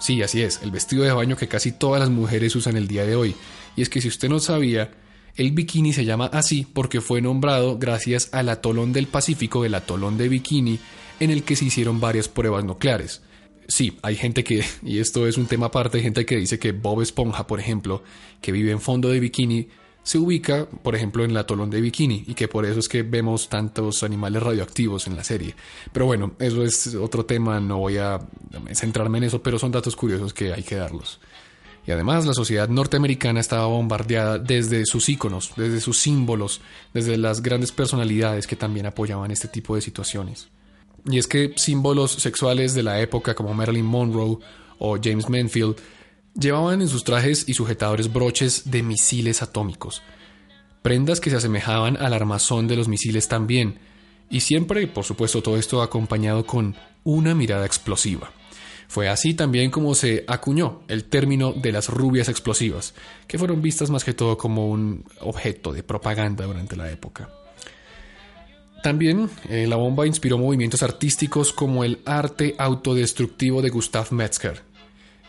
[0.00, 3.06] Sí, así es, el vestido de baño que casi todas las mujeres usan el día
[3.06, 3.34] de hoy.
[3.76, 4.90] Y es que si usted no sabía,
[5.36, 10.16] el bikini se llama así porque fue nombrado gracias al atolón del Pacífico, el atolón
[10.16, 10.78] de Bikini,
[11.20, 13.22] en el que se hicieron varias pruebas nucleares.
[13.68, 16.72] Sí, hay gente que, y esto es un tema aparte, hay gente que dice que
[16.72, 18.02] Bob Esponja, por ejemplo,
[18.40, 19.68] que vive en fondo de bikini,
[20.06, 23.02] se ubica, por ejemplo, en el atolón de Bikini y que por eso es que
[23.02, 25.56] vemos tantos animales radioactivos en la serie.
[25.92, 28.20] Pero bueno, eso es otro tema, no voy a
[28.72, 31.18] centrarme en eso, pero son datos curiosos que hay que darlos.
[31.88, 36.60] Y además la sociedad norteamericana estaba bombardeada desde sus íconos, desde sus símbolos,
[36.94, 40.46] desde las grandes personalidades que también apoyaban este tipo de situaciones.
[41.04, 44.38] Y es que símbolos sexuales de la época como Marilyn Monroe
[44.78, 45.74] o James Manfield
[46.38, 50.02] Llevaban en sus trajes y sujetadores broches de misiles atómicos,
[50.82, 53.78] prendas que se asemejaban al armazón de los misiles también,
[54.28, 58.32] y siempre, por supuesto, todo esto acompañado con una mirada explosiva.
[58.86, 62.92] Fue así también como se acuñó el término de las rubias explosivas,
[63.26, 67.30] que fueron vistas más que todo como un objeto de propaganda durante la época.
[68.82, 74.65] También eh, la bomba inspiró movimientos artísticos como el arte autodestructivo de Gustav Metzger,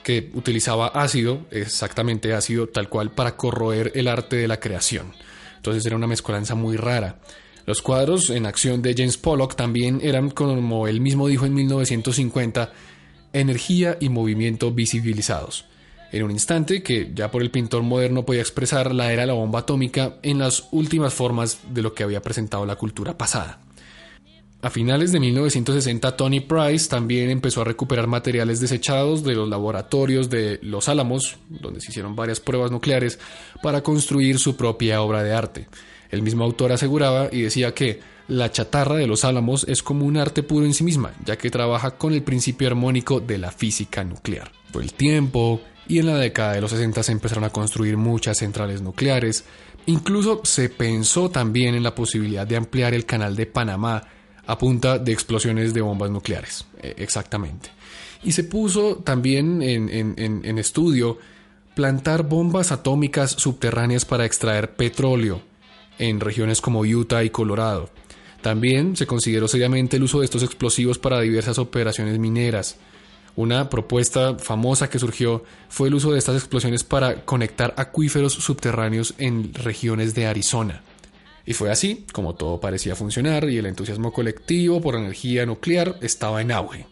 [0.07, 5.11] que utilizaba ácido, exactamente ácido tal cual, para corroer el arte de la creación.
[5.57, 7.19] Entonces era una mezcolanza muy rara.
[7.65, 12.71] Los cuadros en acción de James Pollock también eran, como él mismo dijo en 1950,
[13.33, 15.65] energía y movimiento visibilizados.
[16.13, 19.33] En un instante que ya por el pintor moderno podía expresar la era de la
[19.33, 23.59] bomba atómica en las últimas formas de lo que había presentado la cultura pasada.
[24.59, 30.31] A finales de 1960, Tony Price también empezó a recuperar materiales desechados de los laboratorios
[30.31, 33.19] de Los Álamos, donde se hicieron varias pruebas nucleares,
[33.61, 35.67] para construir su propia obra de arte.
[36.09, 40.17] El mismo autor aseguraba y decía que la chatarra de Los Álamos es como un
[40.17, 44.03] arte puro en sí misma, ya que trabaja con el principio armónico de la física
[44.03, 44.51] nuclear.
[44.71, 48.39] Por el tiempo y en la década de los 60 se empezaron a construir muchas
[48.39, 49.45] centrales nucleares.
[49.85, 54.03] Incluso se pensó también en la posibilidad de ampliar el canal de Panamá
[54.47, 56.65] a punta de explosiones de bombas nucleares.
[56.81, 57.69] Eh, exactamente.
[58.23, 61.17] Y se puso también en, estudio
[61.75, 65.41] plantar bombas atómicas subterráneas para extraer petróleo
[65.99, 67.91] en regiones como Utah y Colorado.
[68.41, 72.77] También se consideró seriamente el uso de estos explosivos para diversas operaciones mineras.
[73.35, 79.13] Una propuesta famosa que surgió fue el uso de estas explosiones para conectar acuíferos subterráneos
[79.19, 80.81] en regiones de Arizona.
[81.47, 86.41] Y fue así como todo parecía funcionar y el entusiasmo colectivo por energía nuclear estaba
[86.41, 86.85] en auge.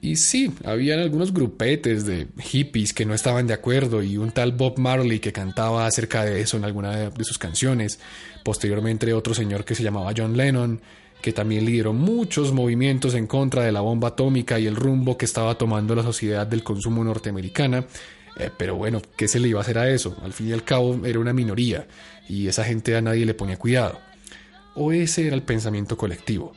[0.00, 4.52] Y sí, habían algunos grupetes de hippies que no estaban de acuerdo y un tal
[4.52, 8.00] Bob Marley que cantaba acerca de eso en alguna de sus canciones.
[8.42, 10.80] Posteriormente otro señor que se llamaba John Lennon,
[11.20, 15.26] que también lideró muchos movimientos en contra de la bomba atómica y el rumbo que
[15.26, 17.84] estaba tomando la sociedad del consumo norteamericana.
[18.38, 20.16] Eh, pero bueno, ¿qué se le iba a hacer a eso?
[20.22, 21.86] Al fin y al cabo era una minoría
[22.28, 23.98] y esa gente a nadie le ponía cuidado.
[24.74, 26.52] O ese era el pensamiento colectivo.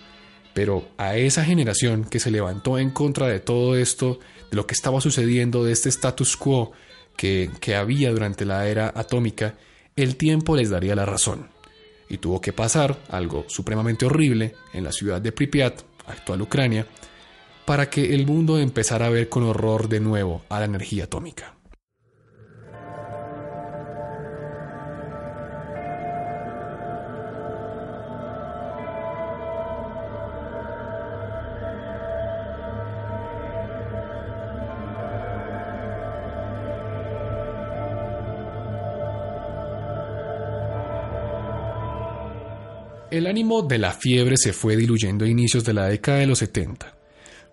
[0.53, 4.19] Pero a esa generación que se levantó en contra de todo esto,
[4.51, 6.73] de lo que estaba sucediendo, de este status quo
[7.15, 9.55] que, que había durante la era atómica,
[9.95, 11.49] el tiempo les daría la razón.
[12.09, 16.85] Y tuvo que pasar algo supremamente horrible en la ciudad de Pripyat, actual Ucrania,
[17.65, 21.55] para que el mundo empezara a ver con horror de nuevo a la energía atómica.
[43.11, 46.39] El ánimo de la fiebre se fue diluyendo a inicios de la década de los
[46.39, 46.95] 70,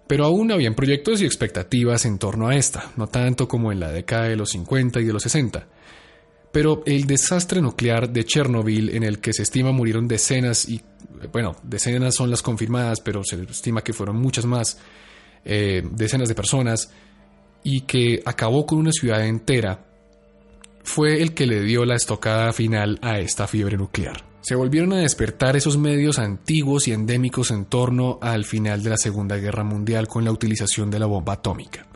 [0.07, 3.90] pero aún habían proyectos y expectativas en torno a esta, no tanto como en la
[3.90, 5.66] década de los 50 y de los 60.
[6.53, 10.81] Pero el desastre nuclear de Chernobyl, en el que se estima murieron decenas y,
[11.33, 14.79] bueno, decenas son las confirmadas, pero se estima que fueron muchas más,
[15.44, 16.92] eh, decenas de personas,
[17.64, 19.85] y que acabó con una ciudad entera,
[20.85, 24.27] fue el que le dio la estocada final a esta fiebre nuclear.
[24.40, 28.96] Se volvieron a despertar esos medios antiguos y endémicos en torno al final de la
[28.96, 31.87] Segunda Guerra Mundial con la utilización de la bomba atómica.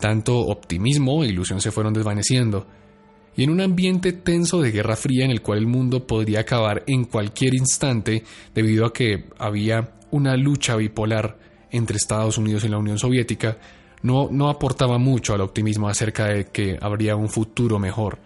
[0.00, 2.66] Tanto optimismo e ilusión se fueron desvaneciendo,
[3.36, 6.82] y en un ambiente tenso de guerra fría en el cual el mundo podría acabar
[6.86, 11.38] en cualquier instante debido a que había una lucha bipolar
[11.70, 13.58] entre Estados Unidos y la Unión Soviética,
[14.02, 18.18] no, no aportaba mucho al optimismo acerca de que habría un futuro mejor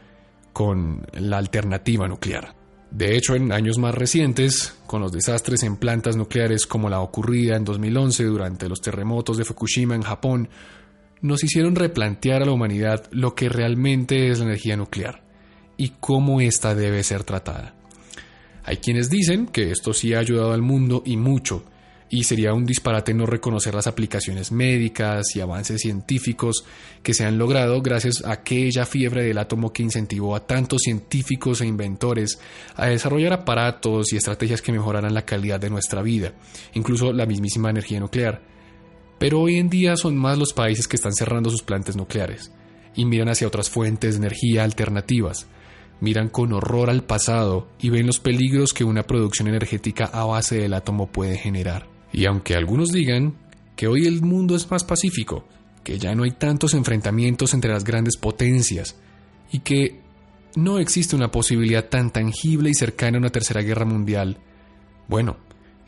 [0.53, 2.60] con la alternativa nuclear.
[2.91, 7.57] De hecho, en años más recientes, con los desastres en plantas nucleares como la ocurrida
[7.57, 10.49] en 2011 durante los terremotos de Fukushima en Japón,
[11.21, 15.23] nos hicieron replantear a la humanidad lo que realmente es la energía nuclear
[15.77, 17.75] y cómo ésta debe ser tratada.
[18.65, 21.65] Hay quienes dicen que esto sí ha ayudado al mundo y mucho,
[22.11, 26.65] y sería un disparate no reconocer las aplicaciones médicas y avances científicos
[27.05, 31.61] que se han logrado gracias a aquella fiebre del átomo que incentivó a tantos científicos
[31.61, 32.41] e inventores
[32.75, 36.33] a desarrollar aparatos y estrategias que mejoraran la calidad de nuestra vida,
[36.75, 38.43] incluso la mismísima energía nuclear.
[39.21, 42.51] Pero hoy en día son más los países que están cerrando sus plantas nucleares
[42.97, 45.47] y miran hacia otras fuentes de energía alternativas.
[46.01, 50.57] Miran con horror al pasado y ven los peligros que una producción energética a base
[50.57, 52.00] del átomo puede generar.
[52.13, 53.35] Y aunque algunos digan
[53.77, 55.45] que hoy el mundo es más pacífico,
[55.85, 58.97] que ya no hay tantos enfrentamientos entre las grandes potencias
[59.53, 60.01] y que
[60.57, 64.39] no existe una posibilidad tan tangible y cercana a una tercera guerra mundial,
[65.09, 65.37] bueno,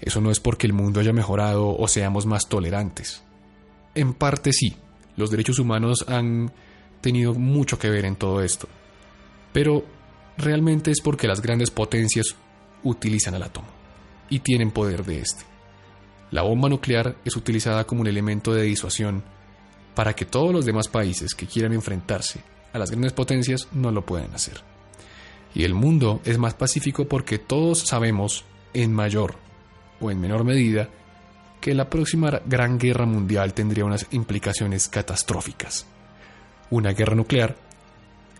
[0.00, 3.22] eso no es porque el mundo haya mejorado o seamos más tolerantes.
[3.94, 4.74] En parte sí,
[5.16, 6.52] los derechos humanos han
[7.00, 8.68] tenido mucho que ver en todo esto.
[9.52, 9.84] Pero
[10.38, 12.34] realmente es porque las grandes potencias
[12.82, 13.68] utilizan el átomo
[14.30, 15.51] y tienen poder de este.
[16.32, 19.22] La bomba nuclear es utilizada como un elemento de disuasión
[19.94, 22.40] para que todos los demás países que quieran enfrentarse
[22.72, 24.62] a las grandes potencias no lo puedan hacer.
[25.54, 29.34] Y el mundo es más pacífico porque todos sabemos, en mayor
[30.00, 30.88] o en menor medida,
[31.60, 35.84] que la próxima gran guerra mundial tendría unas implicaciones catastróficas.
[36.70, 37.56] Una guerra nuclear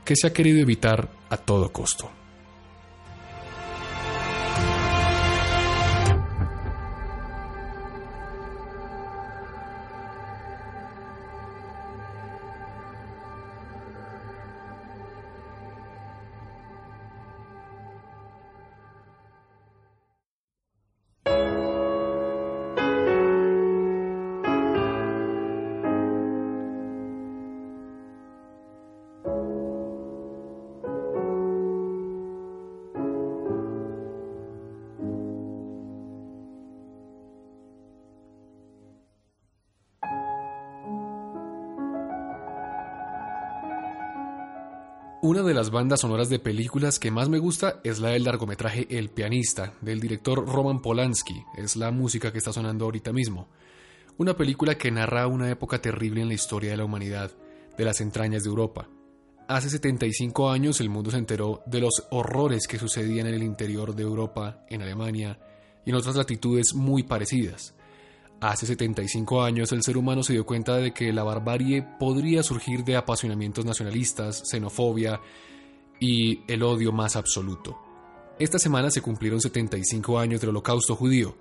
[0.03, 2.22] que se ha querido evitar a todo costo.
[45.73, 50.01] Bandas sonoras de películas que más me gusta es la del largometraje El pianista, del
[50.01, 51.45] director Roman Polanski.
[51.57, 53.49] Es la música que está sonando ahorita mismo.
[54.19, 57.33] Una película que narra una época terrible en la historia de la humanidad,
[57.77, 58.89] de las entrañas de Europa.
[59.49, 63.95] Hace 75 años el mundo se enteró de los horrores que sucedían en el interior
[63.95, 65.41] de Europa, en Alemania
[65.85, 67.75] y en otras latitudes muy parecidas.
[68.41, 72.85] Hace 75 años el ser humano se dio cuenta de que la barbarie podría surgir
[72.85, 75.21] de apasionamientos nacionalistas, xenofobia
[76.03, 77.79] y el odio más absoluto.
[78.39, 81.37] Esta semana se cumplieron 75 años del holocausto judío,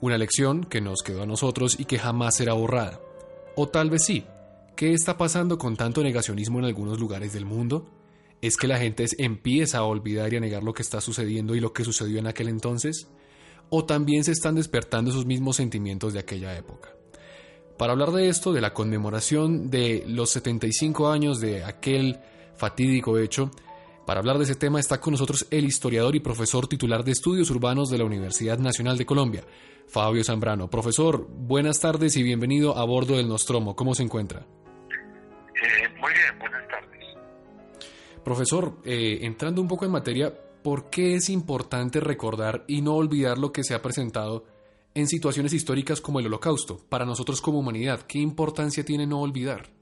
[0.00, 3.00] una lección que nos quedó a nosotros y que jamás será borrada.
[3.56, 4.24] O tal vez sí.
[4.76, 7.86] ¿Qué está pasando con tanto negacionismo en algunos lugares del mundo?
[8.42, 11.60] ¿Es que la gente empieza a olvidar y a negar lo que está sucediendo y
[11.60, 13.08] lo que sucedió en aquel entonces?
[13.70, 16.90] o también se están despertando esos mismos sentimientos de aquella época.
[17.78, 22.18] Para hablar de esto, de la conmemoración de los 75 años de aquel
[22.56, 23.50] fatídico hecho,
[24.06, 27.50] para hablar de ese tema está con nosotros el historiador y profesor titular de Estudios
[27.50, 29.44] Urbanos de la Universidad Nacional de Colombia,
[29.88, 30.70] Fabio Zambrano.
[30.70, 33.74] Profesor, buenas tardes y bienvenido a bordo del Nostromo.
[33.74, 34.40] ¿Cómo se encuentra?
[34.40, 37.04] Eh, muy bien, buenas tardes.
[38.24, 40.32] Profesor, eh, entrando un poco en materia,
[40.62, 44.44] por qué es importante recordar y no olvidar lo que se ha presentado
[44.94, 48.02] en situaciones históricas como el Holocausto, para nosotros como humanidad.
[48.02, 49.75] ¿Qué importancia tiene no olvidar?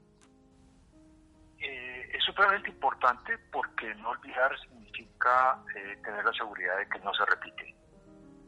[2.35, 7.25] Eh, supremamente importante porque no olvidar significa eh, tener la seguridad de que no se
[7.25, 7.75] repite.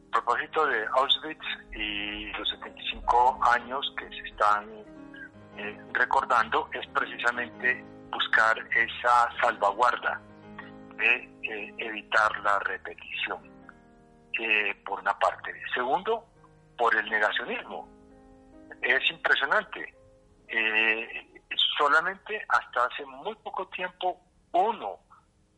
[0.08, 4.68] A propósito de Auschwitz y los 75 años que se están
[5.56, 10.20] eh, recordando, es precisamente buscar esa salvaguarda
[10.96, 13.38] de evitar la repetición,
[14.84, 15.52] por una parte.
[15.74, 16.26] Segundo,
[16.76, 17.88] por el negacionismo.
[18.82, 19.94] Es impresionante.
[21.78, 24.20] Solamente hasta hace muy poco tiempo
[24.52, 24.98] uno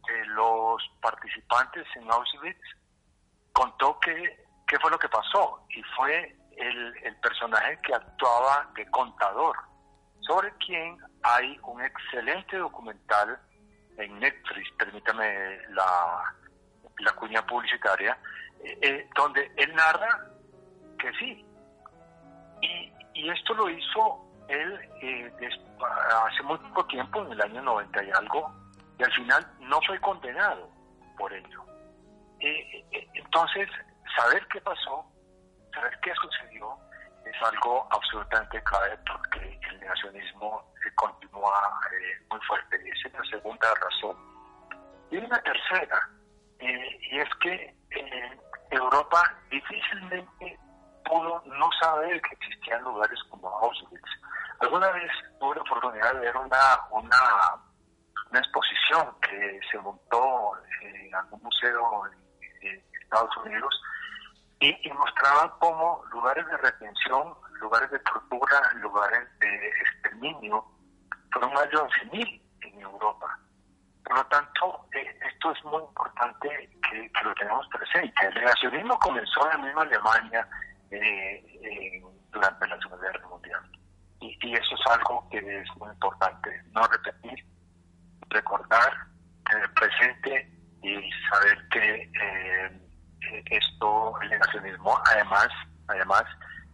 [0.06, 2.60] de los participantes en Auschwitz
[3.52, 9.56] contó que qué fue lo que pasó y fue el, personaje que actuaba de contador,
[10.20, 13.38] sobre quien hay un excelente documental
[13.98, 16.34] en Netflix, permítame la,
[16.98, 18.18] la cuña publicitaria,
[18.64, 20.26] eh, eh, donde él narra
[20.98, 21.44] que sí.
[22.62, 25.32] Y, y esto lo hizo él eh,
[25.84, 28.52] hace muy poco tiempo, en el año 90 y algo,
[28.98, 30.68] y al final no fue condenado
[31.16, 31.64] por ello.
[32.40, 33.68] entonces,
[34.16, 35.04] saber qué pasó,
[35.72, 36.76] saber qué sucedió,
[37.24, 42.76] es algo absolutamente clave porque el negacionismo eh, continúa eh, muy fuerte.
[42.76, 44.16] Esa es la segunda razón.
[45.10, 46.08] Y una tercera,
[46.58, 47.74] eh, y es que
[48.70, 50.58] Europa difícilmente
[51.04, 54.02] pudo no saber que existían lugares como Auschwitz.
[54.60, 60.52] Alguna vez tuve la oportunidad de ver una, una, exposición que se montó
[60.82, 62.02] en algún museo
[62.60, 63.82] en Estados Unidos
[64.60, 70.64] y, mostraban como lugares de retención, lugares de tortura, lugares de exterminio,
[71.32, 73.38] fueron más de 11.000 en Europa.
[74.04, 78.26] Por lo tanto, eh, esto es muy importante que, lo tengamos presente.
[78.26, 80.46] El negacionismo comenzó en la misma Alemania
[80.90, 83.79] eh, durante la Segunda Guerra Mundial.
[84.20, 87.44] Y, y, eso es algo que es muy importante, no repetir,
[88.28, 88.92] recordar,
[89.50, 90.50] tener presente
[90.82, 92.80] y saber que eh,
[93.50, 95.48] esto, el negacionismo, además,
[95.88, 96.24] además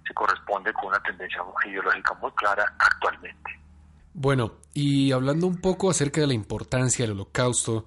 [0.06, 3.50] se corresponde con una tendencia ideológica muy clara actualmente.
[4.14, 7.84] Bueno, y hablando un poco acerca de la importancia del holocausto,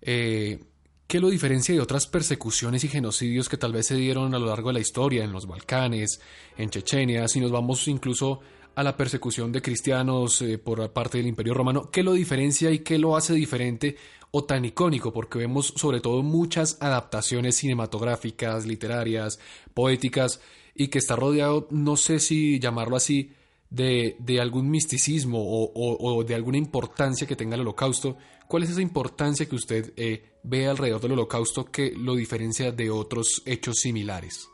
[0.00, 0.62] eh,
[1.08, 4.46] ¿qué lo diferencia de otras persecuciones y genocidios que tal vez se dieron a lo
[4.46, 6.20] largo de la historia en los Balcanes,
[6.56, 8.40] en Chechenia, si nos vamos incluso
[8.74, 11.90] a la persecución de cristianos eh, por parte del Imperio Romano?
[11.90, 13.96] ¿Qué lo diferencia y qué lo hace diferente
[14.32, 19.38] o tan icónico, porque vemos sobre todo muchas adaptaciones cinematográficas, literarias,
[19.74, 20.40] poéticas,
[20.74, 23.34] y que está rodeado, no sé si llamarlo así,
[23.68, 28.16] de, de algún misticismo o, de alguna importancia que tenga el holocausto.
[28.48, 32.90] ¿Cuál es esa importancia que usted eh, ve alrededor del holocausto que lo diferencia de
[32.90, 34.48] otros hechos similares?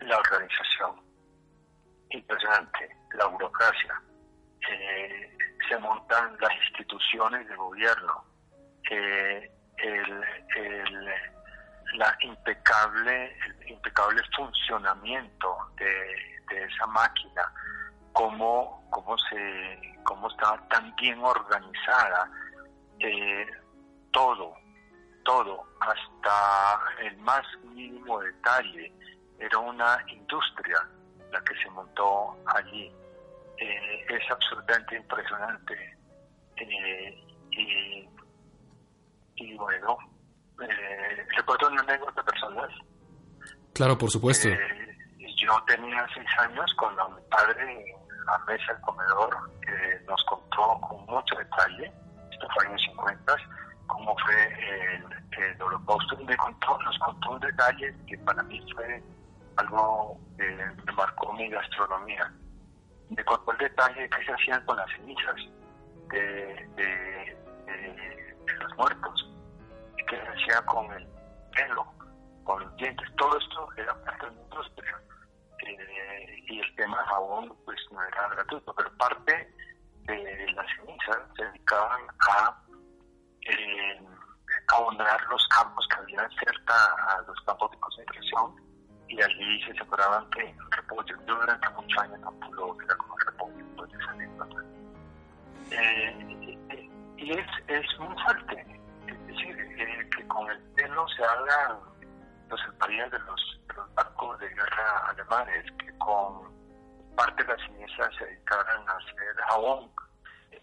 [0.00, 1.00] La organización,
[2.10, 4.00] impresionante, la burocracia,
[4.68, 5.36] eh,
[5.68, 8.24] se montan las instituciones de gobierno,
[8.90, 10.24] el,
[11.94, 17.50] la impecable, el impecable funcionamiento de, esa máquina,
[18.12, 22.30] cómo, cómo, se, cómo estaba tan bien organizada,
[22.98, 23.46] eh,
[24.10, 24.54] todo,
[25.24, 28.92] todo, hasta el más mínimo detalle,
[29.38, 30.86] era una industria
[31.30, 32.92] la que se montó allí.
[33.62, 35.96] Eh, es absolutamente impresionante.
[36.56, 37.14] Eh,
[37.52, 38.08] y
[39.36, 39.96] y bueno,
[40.62, 42.70] eh, recuerdo una anécdota personal.
[43.72, 44.48] Claro, por supuesto.
[44.48, 44.96] Eh,
[45.36, 49.50] yo tenía seis años cuando mi padre en la mesa del comedor
[50.06, 51.92] nos contó con mucho detalle,
[52.30, 53.36] esto fue en los 50,
[53.86, 55.04] cómo fue el,
[55.42, 56.16] el holocausto.
[56.18, 59.02] Me contó, nos contó un detalle que para mí fue
[59.56, 60.44] algo que
[60.86, 62.30] me marcó mi gastronomía.
[63.16, 65.36] Me contó el detalle que se hacían con las cenizas
[66.10, 67.36] de, de,
[67.66, 69.30] de los muertos
[70.08, 71.06] que se hacía con el
[71.52, 71.86] pelo,
[72.44, 75.00] con los dientes, todo esto era parte de la industria.
[75.66, 79.54] Eh, y el tema jabón pues no era gratuito, pero parte
[80.06, 82.62] de las cenizas se dedicaban a
[83.48, 84.00] eh,
[84.74, 86.74] abonar los campos que había cerca
[87.08, 88.56] a los campos de concentración
[89.08, 90.54] y allí se separaban que
[90.92, 91.16] repollo.
[91.26, 94.56] Yo durante muchos años tampoco era como repollo, pues esa anécdota.
[95.70, 96.58] Eh,
[97.16, 98.80] y es, es muy fuerte
[100.16, 101.78] que con el pelo se hagan
[102.48, 103.60] los esparías de los,
[103.94, 106.52] barcos de guerra alemanes, que con
[107.16, 109.90] parte de las cenizas se dedicaran a hacer jabón.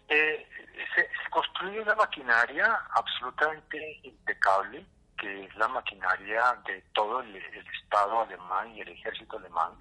[0.08, 0.46] Eh,
[0.94, 4.84] se, construye una maquinaria absolutamente impecable,
[5.18, 9.72] que es la maquinaria de todo el, Estado alemán y el ejército alemán,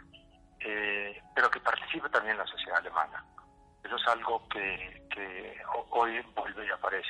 [0.62, 3.24] eh, pero que participa también la sociedad alemana.
[3.84, 7.10] Eso es algo que, que hoy vuelve y aparece.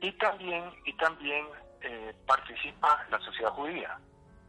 [0.00, 1.46] Y también, y también
[1.82, 3.98] eh, participa la sociedad judía.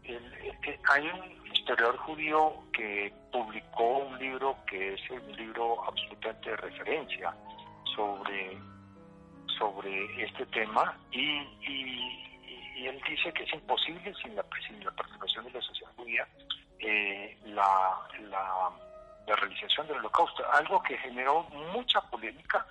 [0.03, 6.57] Eh, hay un historiador judío que publicó un libro que es un libro absolutamente de
[6.57, 7.35] referencia
[7.95, 8.57] sobre,
[9.59, 12.30] sobre este tema y,
[12.87, 16.27] él dice que es imposible sin la, sin la participación de la sociedad judía
[16.79, 22.65] eh, la, la, realización del holocausto, algo que generó mucha polémica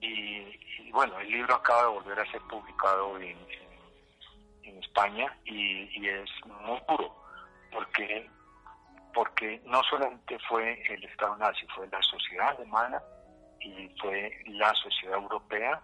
[0.00, 3.38] y, bueno, el libro acaba de volver a ser publicado en,
[4.64, 7.14] en, España y, es muy puro,
[7.70, 8.28] porque,
[9.14, 13.00] porque no solamente fue el Estado nazi, fue la sociedad alemana
[13.60, 15.80] y fue la sociedad europea.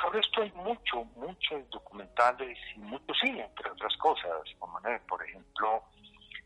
[0.00, 4.42] Sobre esto hay mucho, muchos documentales y mucho cine, entre otras cosas,
[5.08, 5.84] por ejemplo,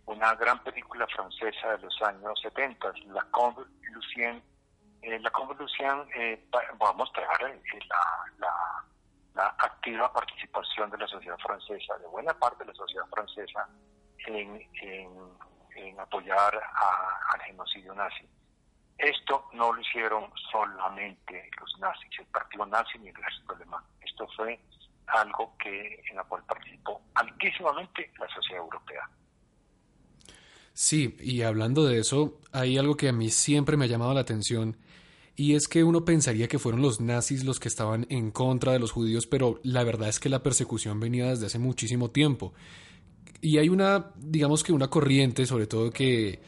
[0.06, 4.42] una gran película francesa de los años 70, La Combe Lucien.
[5.02, 11.38] Eh, la Combe Lucien eh, va a mostrar eh, la, activa participación de la sociedad
[11.38, 13.68] francesa, de buena parte de la sociedad francesa,
[14.26, 14.60] en,
[15.98, 18.28] apoyar al genocidio nazi.
[19.00, 23.82] Esto no lo hicieron solamente los nazis, el partido nazi ni el ejército alemán.
[24.04, 24.60] Esto fue
[25.06, 29.08] algo que en la cual participó altísimamente la sociedad europea.
[30.74, 34.20] Sí, y hablando de eso, hay algo que a mí siempre me ha llamado la
[34.20, 34.76] atención,
[35.34, 38.78] y es que uno pensaría que fueron los nazis los que estaban en contra de
[38.78, 42.52] los judíos, pero la verdad es que la persecución venía desde hace muchísimo tiempo.
[43.40, 46.40] Y hay una, digamos que una corriente, sobre todo que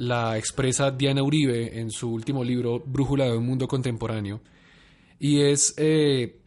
[0.00, 4.40] la expresa Diana Uribe en su último libro, Brújula de un Mundo Contemporáneo,
[5.18, 6.40] y es eh,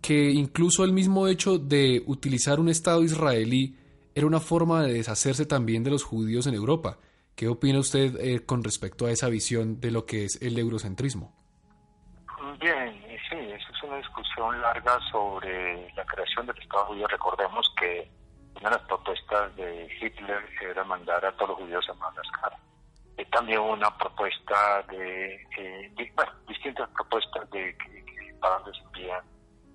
[0.00, 3.76] que incluso el mismo hecho de utilizar un Estado israelí
[4.14, 6.98] era una forma de deshacerse también de los judíos en Europa.
[7.34, 11.34] ¿Qué opina usted eh, con respecto a esa visión de lo que es el eurocentrismo?
[12.60, 17.08] Bien, sí, eso es una discusión larga sobre la creación del Estado judío.
[17.08, 18.08] Recordemos que
[18.60, 22.52] una de las propuestas de Hitler era mandar a todos los judíos a Madagascar.
[23.16, 29.12] Es también una propuesta de, eh, bueno, distintas propuestas de que, para donde se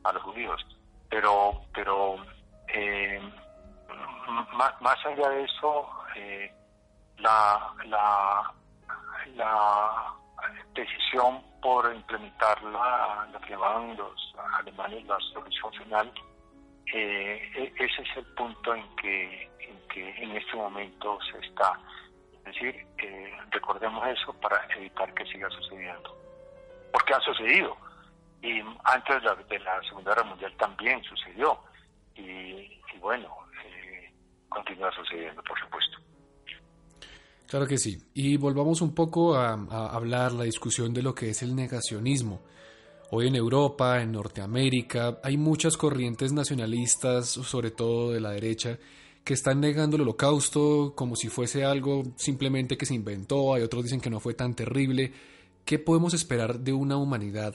[0.03, 0.65] a los judíos.
[1.09, 2.17] Pero, pero
[2.67, 3.21] eh,
[4.53, 6.51] más, allá de eso, eh,
[7.17, 8.53] la, la,
[9.35, 10.13] la
[10.73, 16.11] decisión por implementar la, lo que llamaban los alemanes la solución final,
[16.93, 21.79] eh, e, ese es el punto en que, en que en este momento se está.
[22.37, 22.96] Es decir, eh,
[23.67, 26.15] recordemos eso para evitar que siga sucediendo.
[26.91, 27.75] Porque ha sucedido.
[28.41, 31.59] Y antes de la, de la Segunda Guerra Mundial también sucedió.
[32.15, 33.27] Y, y bueno,
[34.49, 35.97] continúa sucediendo, por supuesto.
[37.47, 37.97] Claro que sí.
[38.13, 39.53] Y volvamos un poco a,
[39.93, 42.41] hablar la discusión de lo que es el negacionismo.
[43.11, 48.77] Hoy en Europa, en Norteamérica, hay muchas corrientes nacionalistas, sobre todo de la derecha,
[49.27, 53.83] que están negando el holocausto como si fuese algo simplemente que se inventó, hay otros
[53.83, 55.11] dicen que no fue tan terrible.
[55.65, 57.53] ¿Qué podemos esperar de una humanidad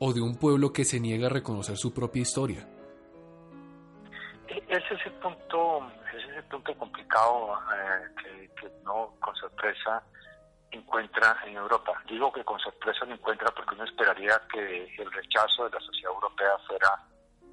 [0.00, 2.66] o de un pueblo que se niega a reconocer su propia historia?
[4.48, 5.88] Ese es el punto
[6.50, 10.02] punto complicado eh, que, no con sorpresa
[10.72, 12.02] encuentra en Europa.
[12.08, 16.12] Digo que con sorpresa lo encuentra porque uno esperaría que el rechazo de la sociedad
[16.12, 16.88] europea fuera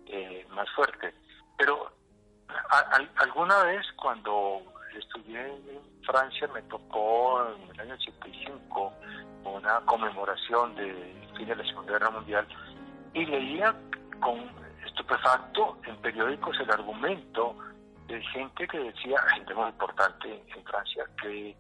[0.07, 1.13] eh, más fuerte.
[1.55, 1.98] Pero
[3.17, 4.61] alguna vez cuando
[4.97, 8.93] estudié en Francia me tocó en el año 85
[9.45, 12.47] una conmemoración de fin de la Segunda Guerra Mundial
[13.13, 13.75] y leía
[14.19, 14.39] con
[14.85, 17.55] estupefacto en periódicos el argumento
[18.07, 21.55] de gente que decía, gente muy importante en Francia, que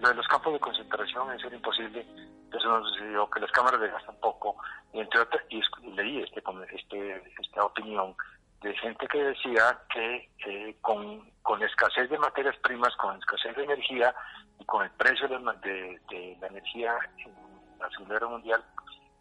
[0.00, 2.06] lo de los campos de concentración es era imposible,
[2.52, 4.56] eso no sucedió, que las cámaras de gas tampoco,
[4.92, 5.60] y entre otras, y,
[5.94, 8.16] leí este, este, esta opinión
[8.62, 13.64] de gente que decía que eh, con, con escasez de materias primas, con escasez de
[13.64, 14.14] energía
[14.58, 17.34] y con el precio de, de, la energía en
[17.78, 18.64] la Segunda Guerra Mundial,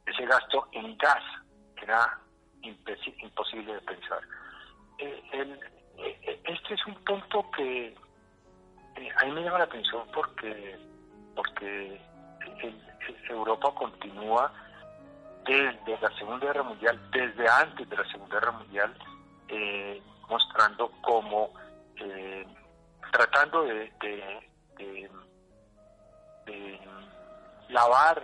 [0.06, 1.24] ese gasto en gas
[1.82, 2.18] era
[2.62, 4.22] imposible de pensar.
[4.98, 5.60] Eh, el,
[6.46, 7.88] este es un punto que
[8.96, 10.78] eh, a mí me llama la atención porque,
[11.36, 12.02] porque
[13.30, 14.52] Europa continúa
[15.46, 18.94] desde la Segunda Guerra Mundial, desde antes de la Segunda Guerra Mundial,
[19.54, 21.54] eh, mostrando cómo,
[21.98, 22.46] eh,
[23.12, 23.92] tratando de,
[27.70, 28.22] lavar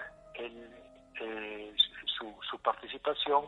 [2.18, 3.46] su, su participación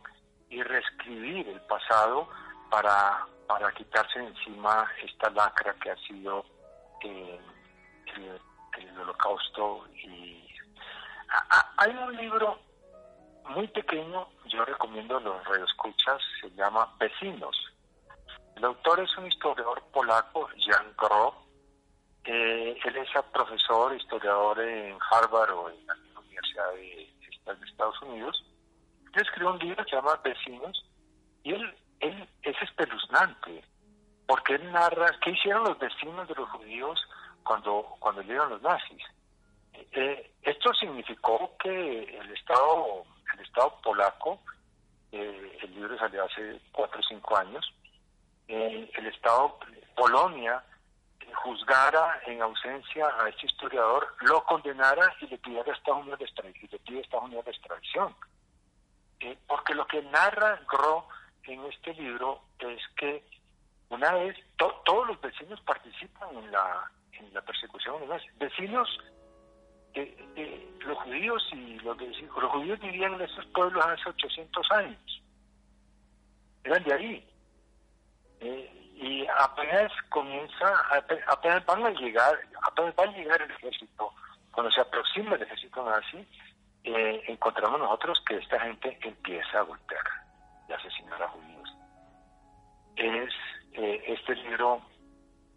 [0.49, 2.27] y reescribir el pasado
[2.69, 6.45] para para quitarse encima esta lacra que ha sido
[7.03, 7.39] eh,
[8.15, 9.85] el, holocausto.
[9.93, 10.47] Y
[11.77, 12.59] hay un libro
[13.49, 17.70] muy pequeño, yo recomiendo los radioescuchas, se llama Vecinos.
[18.61, 21.33] El autor es un historiador polaco, Jan Groh.
[22.25, 27.09] él es profesor, historiador en Harvard o en la Universidad de,
[27.43, 28.45] de Estados Unidos.
[29.15, 30.85] Él escribió un libro que se llama Vecinos,
[31.41, 33.63] Y él, él es espeluznante,
[34.27, 37.01] porque él narra qué hicieron los vecinos de los judíos
[37.41, 39.03] cuando, cuando llegaron los nazis.
[39.73, 44.39] Eh, esto significó que el Estado, el Estado polaco,
[45.11, 47.73] eh, el libro salió hace cuatro o cinco años,
[48.51, 49.57] eh, el Estado
[49.95, 50.61] Polonia
[51.33, 56.69] juzgara en ausencia a este historiador, lo condenara y le pidiera a Estados Unidos extradición,
[56.69, 58.15] le pide a Estados Unidos de extradición.
[59.47, 61.07] porque lo que narra Gro
[61.43, 63.23] en este libro es que
[63.89, 68.89] una vez todos los vecinos participan en la, en la persecución de los vecinos
[69.93, 75.21] los judíos y los, los judíos vivían en esos pueblos hace 800 años
[76.63, 77.30] eran de ahí
[78.41, 80.73] eh, y apenas comienza
[81.27, 84.13] apenas van a llegar apenas va a llegar el ejército
[84.51, 86.27] cuando se aproxima el ejército nazi
[86.83, 90.05] eh, encontramos nosotros que esta gente empieza a golpear
[90.67, 91.51] y asesinar a judíos
[92.95, 93.33] es
[93.73, 94.81] eh, este libro,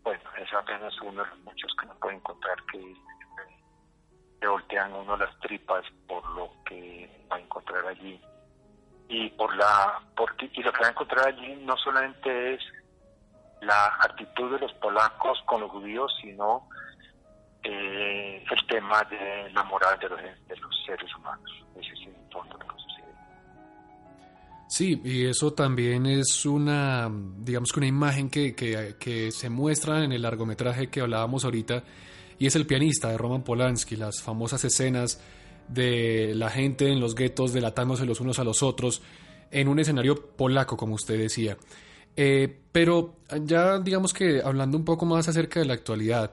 [0.03, 2.95] bueno, es apenas uno de los muchos que no puede encontrar que
[4.41, 8.21] le voltean uno las tripas por lo que va a encontrar allí.
[9.09, 12.61] Y por la porque y lo que va a encontrar allí no solamente es
[13.61, 16.69] la actitud de los polacos con los judíos, sino
[17.63, 21.51] eh, el tema de la moral de los, de los seres humanos.
[21.77, 22.65] Ese es el fondo de
[24.75, 30.11] Sí, y eso también es una, digamos que una imagen que, que, se muestra en
[30.11, 31.85] el largometraje que hablábamos ahorita,
[32.41, 35.23] y es el pianista de Roman Polanski, las famosas escenas
[35.69, 39.03] de la gente en los guetos delatándose los unos a los otros,
[39.51, 41.57] en un escenario polaco, como usted decía.
[42.17, 46.33] Eh, pero ya digamos que hablando un poco más acerca de la actualidad,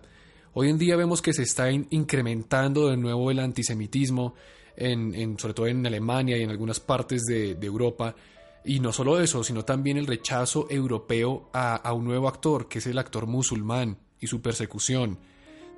[0.54, 4.36] hoy en día vemos que se está incrementando de nuevo el antisemitismo,
[4.76, 8.16] en, sobre todo en Alemania y en algunas partes de, Europa.
[8.64, 12.88] Y no solo eso, sino también el rechazo europeo a, un nuevo actor, que es
[12.88, 15.18] el actor musulmán y su persecución.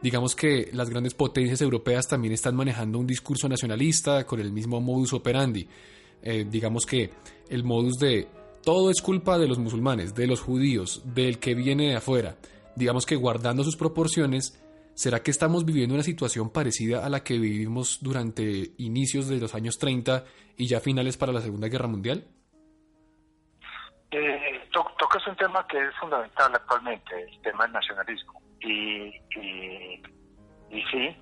[0.04, 4.82] Digamos que las grandes potencias europeas también están manejando un discurso nacionalista con el mismo
[4.82, 5.66] modus operandi.
[6.22, 7.10] Eh, digamos que
[7.47, 8.28] el modus de
[8.66, 12.36] todo es culpa de los musulmanes, de los judíos, del que viene de afuera.
[12.76, 14.60] Digamos que guardando sus proporciones,
[14.95, 19.56] ¿Será que estamos viviendo una situación parecida a la que vivimos durante inicios de los
[19.56, 20.24] años 30
[20.56, 22.28] y ya finales para la Segunda Guerra Mundial?
[24.12, 28.42] Eh, tocas un tema que es fundamental actualmente, el tema del nacionalismo.
[28.64, 29.14] Y,
[30.72, 31.18] y, sí,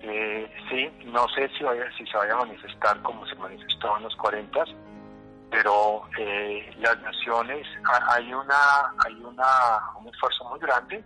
[0.00, 4.02] eh, sí, no sé si, vaya, si se vaya a manifestar como se manifestó en
[4.04, 4.64] los 40,
[5.50, 7.66] pero eh, las naciones,
[8.10, 9.46] hay una hay una
[9.98, 11.02] un esfuerzo muy grande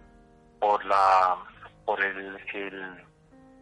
[0.59, 1.37] por la
[1.85, 2.37] por el,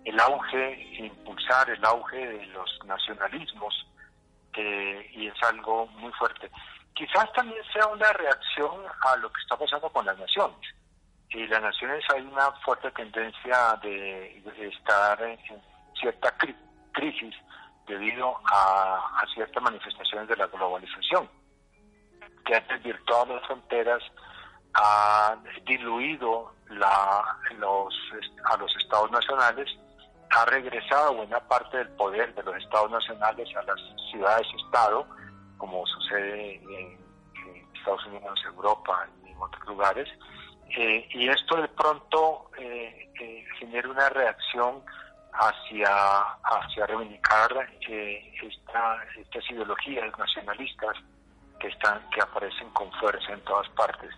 [0.04, 3.86] el, auge, impulsar el auge de los nacionalismos,
[4.56, 6.50] y es algo muy fuerte.
[6.94, 10.58] Quizás también sea una reacción a lo que está pasando con las naciones.
[11.30, 15.38] Y las naciones hay una fuerte tendencia de, estar en
[16.00, 16.34] cierta
[16.92, 17.34] crisis
[17.86, 21.28] debido a, a ciertas manifestaciones de la globalización,
[22.44, 24.02] que ha desvirtuado las fronteras,
[24.74, 27.94] ha diluido la, los,
[28.44, 29.68] a los estados nacionales,
[30.30, 35.06] ha regresado buena parte del poder de los estados nacionales a las ciudades-estado,
[35.58, 37.00] como sucede en,
[37.74, 40.06] Estados Unidos, Europa y en otros lugares,
[40.76, 44.82] eh, y esto de pronto eh, eh, genera una reacción
[45.32, 50.96] hacia, hacia reivindicar esta, estas ideologías nacionalistas
[51.58, 54.10] que, están, que aparecen con fuerza en todas partes.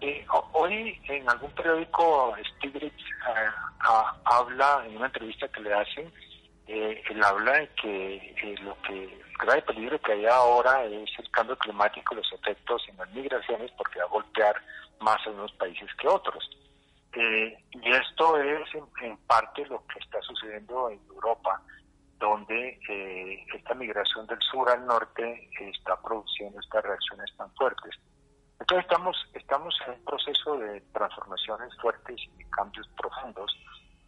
[0.00, 3.50] Eh, hoy en algún periódico Stiglitz eh,
[4.24, 6.12] habla, en una entrevista que le hacen,
[6.68, 11.56] eh, él habla de que lo que grave peligro que hay ahora es el cambio
[11.56, 14.56] climático, los efectos en las migraciones, porque va a golpear
[15.00, 16.48] más a unos países que otros.
[17.14, 21.62] y esto es en, parte lo que está sucediendo en Europa,
[22.18, 22.78] donde
[23.54, 27.98] esta migración del sur al norte está produciendo estas reacciones tan fuertes.
[28.60, 33.56] Entonces estamos, estamos en un proceso de transformaciones fuertes y cambios profundos,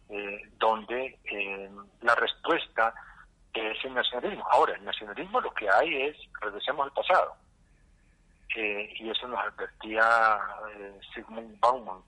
[0.09, 1.71] eh, donde eh,
[2.01, 2.93] la respuesta
[3.53, 4.45] es el nacionalismo.
[4.51, 7.35] Ahora, el nacionalismo lo que hay es, regresemos al pasado.
[8.55, 10.39] Eh, y eso nos advertía
[11.13, 12.01] Sigmund Bauman,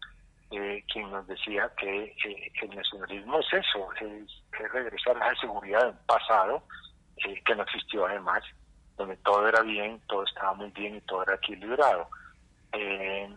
[0.50, 2.14] quien nos decía que
[2.62, 6.64] el nacionalismo es eso, es, regresar a la seguridad del pasado,
[7.18, 8.44] que no existió además,
[8.98, 12.08] donde todo era bien, todo estaba muy bien y todo era equilibrado.
[12.74, 13.34] Eh,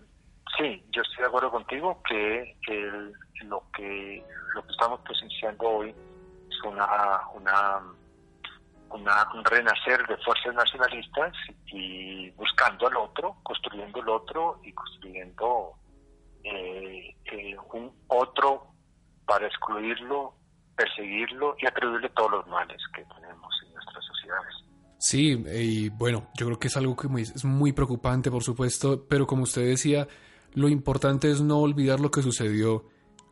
[0.58, 2.56] sí, yo estoy de acuerdo contigo que
[3.44, 5.94] lo que lo que estamos presenciando hoy
[6.50, 7.82] es una una
[8.90, 11.32] una, un renacer de fuerzas nacionalistas
[11.66, 15.74] y buscando al otro, construyendo el otro y construyendo
[16.44, 18.68] eh, eh, un otro
[19.26, 20.34] para excluirlo,
[20.76, 24.54] perseguirlo y atribuirle todos los males que tenemos en nuestras sociedades.
[24.98, 29.26] Sí, y bueno, yo creo que es algo que es muy preocupante, por supuesto, pero
[29.26, 30.06] como usted decía,
[30.54, 32.84] lo importante es no olvidar lo que sucedió,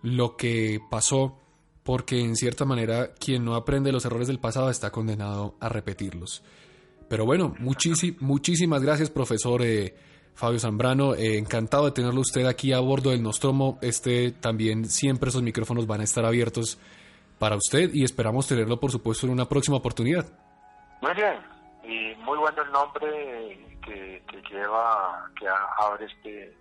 [0.03, 1.39] lo que pasó,
[1.85, 6.43] porque en cierta manera quien no aprende los errores del pasado está condenado a repetirlos.
[7.09, 9.95] Pero bueno, muchísimas gracias, profesor eh,
[10.35, 11.15] Fabio Zambrano.
[11.15, 13.79] Eh, encantado de tenerlo usted aquí a bordo del Nostromo.
[13.83, 16.79] Este también siempre esos micrófonos van a estar abiertos
[17.39, 20.27] para usted y esperamos tenerlo, por supuesto, en una próxima oportunidad.
[21.03, 21.37] Muy bien,
[21.85, 25.47] y muy bueno el nombre que, lleva, que
[25.79, 26.57] abre este,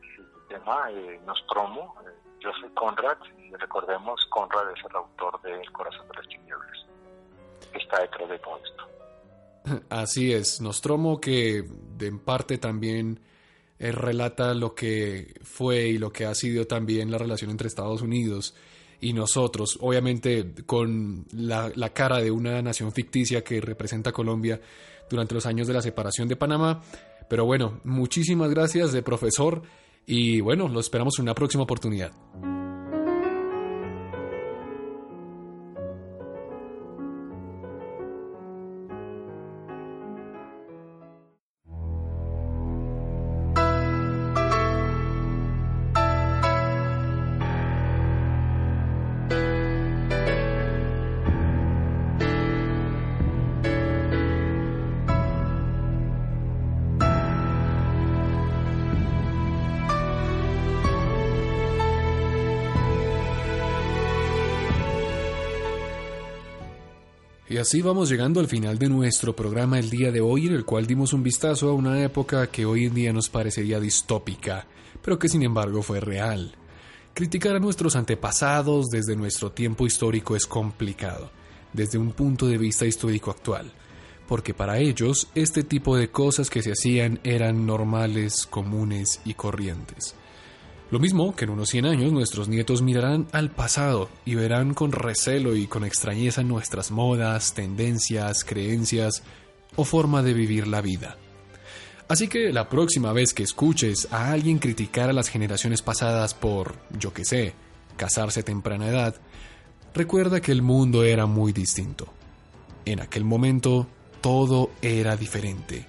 [0.49, 1.95] tema, eh, Nostromo.
[2.43, 6.85] Yo soy Conrad y recordemos, Conrad es el autor de El corazón de las tinieblas.
[7.73, 9.85] Está detrás de todo esto.
[9.89, 11.63] Así es, Nostromo que
[11.99, 13.21] en parte también
[13.79, 18.01] eh, relata lo que fue y lo que ha sido también la relación entre Estados
[18.01, 18.55] Unidos
[18.99, 24.61] y nosotros, obviamente con la, cara de una nación ficticia que representa Colombia
[25.09, 26.81] durante los años de la separación de Panamá.
[27.29, 29.61] Pero bueno, muchísimas gracias de profesor
[30.05, 32.11] y bueno, lo esperamos en una próxima oportunidad.
[67.63, 70.85] Así vamos llegando al final de nuestro programa el día de hoy, en el cual
[70.85, 74.67] dimos un vistazo a una época que hoy en día nos parecería distópica,
[75.01, 76.53] pero que sin embargo fue real.
[77.13, 81.31] Criticar a nuestros antepasados desde nuestro tiempo histórico es complicado,
[81.71, 83.71] desde un punto de vista histórico actual,
[84.27, 90.15] porque para ellos este tipo de cosas que se hacían eran normales, comunes y corrientes.
[90.93, 94.91] Lo mismo que en unos 100 años nuestros nietos mirarán al pasado y verán con
[94.91, 99.23] recelo y con extrañeza nuestras modas, tendencias, creencias
[99.75, 101.17] o forma de vivir la vida.
[102.07, 106.75] Así que la próxima vez que escuches a alguien criticar a las generaciones pasadas por,
[106.99, 107.55] yo qué sé,
[107.97, 109.15] casarse a temprana edad,
[109.95, 112.13] recuerda que el mundo era muy distinto.
[112.85, 113.87] En aquel momento
[114.21, 115.87] todo era diferente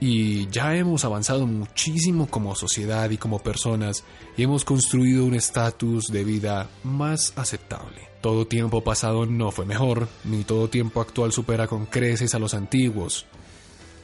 [0.00, 4.04] y ya hemos avanzado muchísimo como sociedad y como personas
[4.36, 8.08] y hemos construido un estatus de vida más aceptable.
[8.20, 12.54] Todo tiempo pasado no fue mejor, ni todo tiempo actual supera con creces a los
[12.54, 13.26] antiguos.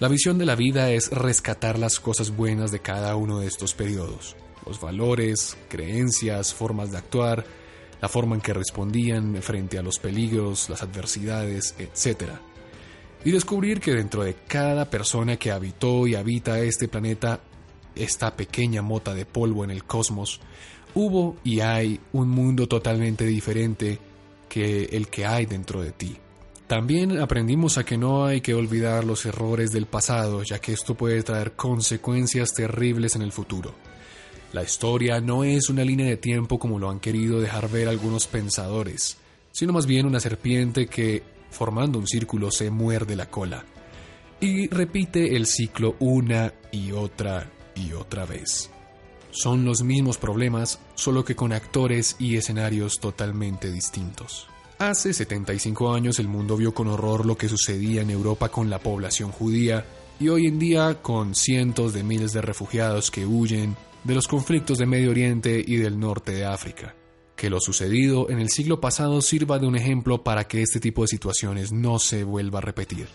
[0.01, 3.75] La visión de la vida es rescatar las cosas buenas de cada uno de estos
[3.75, 4.37] periodos,
[4.67, 7.45] los valores, creencias, formas de actuar,
[8.01, 12.33] la forma en que respondían frente a los peligros, las adversidades, etc
[13.25, 17.41] y descubrir que dentro de cada persona que habitó y habita este planeta,
[17.95, 20.41] esta pequeña mota de polvo en el cosmos,
[20.95, 23.99] hubo y hay un mundo totalmente diferente
[24.49, 26.17] que el que hay dentro de ti.
[26.67, 30.95] También aprendimos a que no hay que olvidar los errores del pasado, ya que esto
[30.95, 33.75] puede traer consecuencias terribles en el futuro.
[34.53, 38.27] La historia no es una línea de tiempo como lo han querido dejar ver algunos
[38.27, 39.17] pensadores,
[39.51, 41.23] sino más bien una serpiente que
[41.55, 43.65] formando un círculo se muerde la cola
[44.41, 48.71] y repite el ciclo una y otra y otra vez.
[49.31, 54.47] Son los mismos problemas, solo que con actores y escenarios totalmente distintos.
[54.79, 58.81] Hace 75 años el mundo vio con horror lo que sucedía en Europa con la
[58.81, 59.87] población judía
[60.21, 64.79] y hoy en día con cientos de miles de refugiados que huyen de los conflictos
[64.79, 66.95] de Medio Oriente y del norte de África
[67.37, 71.03] que lo sucedido en el siglo pasado sirva de un ejemplo para que este tipo
[71.03, 73.09] de situaciones no se vuelva a repetir.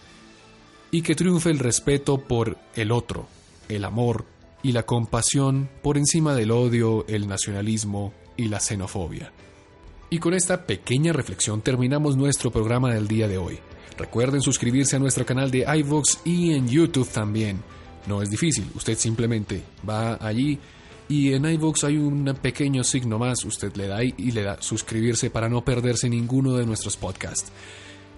[0.91, 3.27] Y que triunfe el respeto por el otro,
[3.69, 4.25] el amor
[4.63, 9.31] y la compasión por encima del odio, el nacionalismo y la xenofobia.
[10.09, 13.59] Y con esta pequeña reflexión terminamos nuestro programa del día de hoy.
[13.97, 17.61] Recuerden suscribirse a nuestro canal de iVoox y en YouTube también.
[18.07, 20.57] No es difícil, usted simplemente va allí
[21.09, 25.29] y en iVoox hay un pequeño signo más, usted le da y le da suscribirse
[25.29, 27.51] para no perderse ninguno de nuestros podcasts.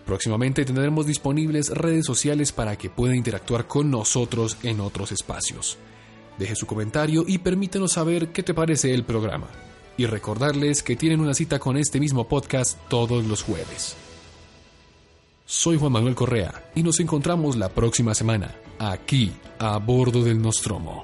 [0.05, 5.77] Próximamente tendremos disponibles redes sociales para que pueda interactuar con nosotros en otros espacios.
[6.37, 9.47] Deje su comentario y permítenos saber qué te parece el programa.
[9.95, 13.95] Y recordarles que tienen una cita con este mismo podcast todos los jueves.
[15.45, 21.03] Soy Juan Manuel Correa y nos encontramos la próxima semana, aquí, a bordo del Nostromo.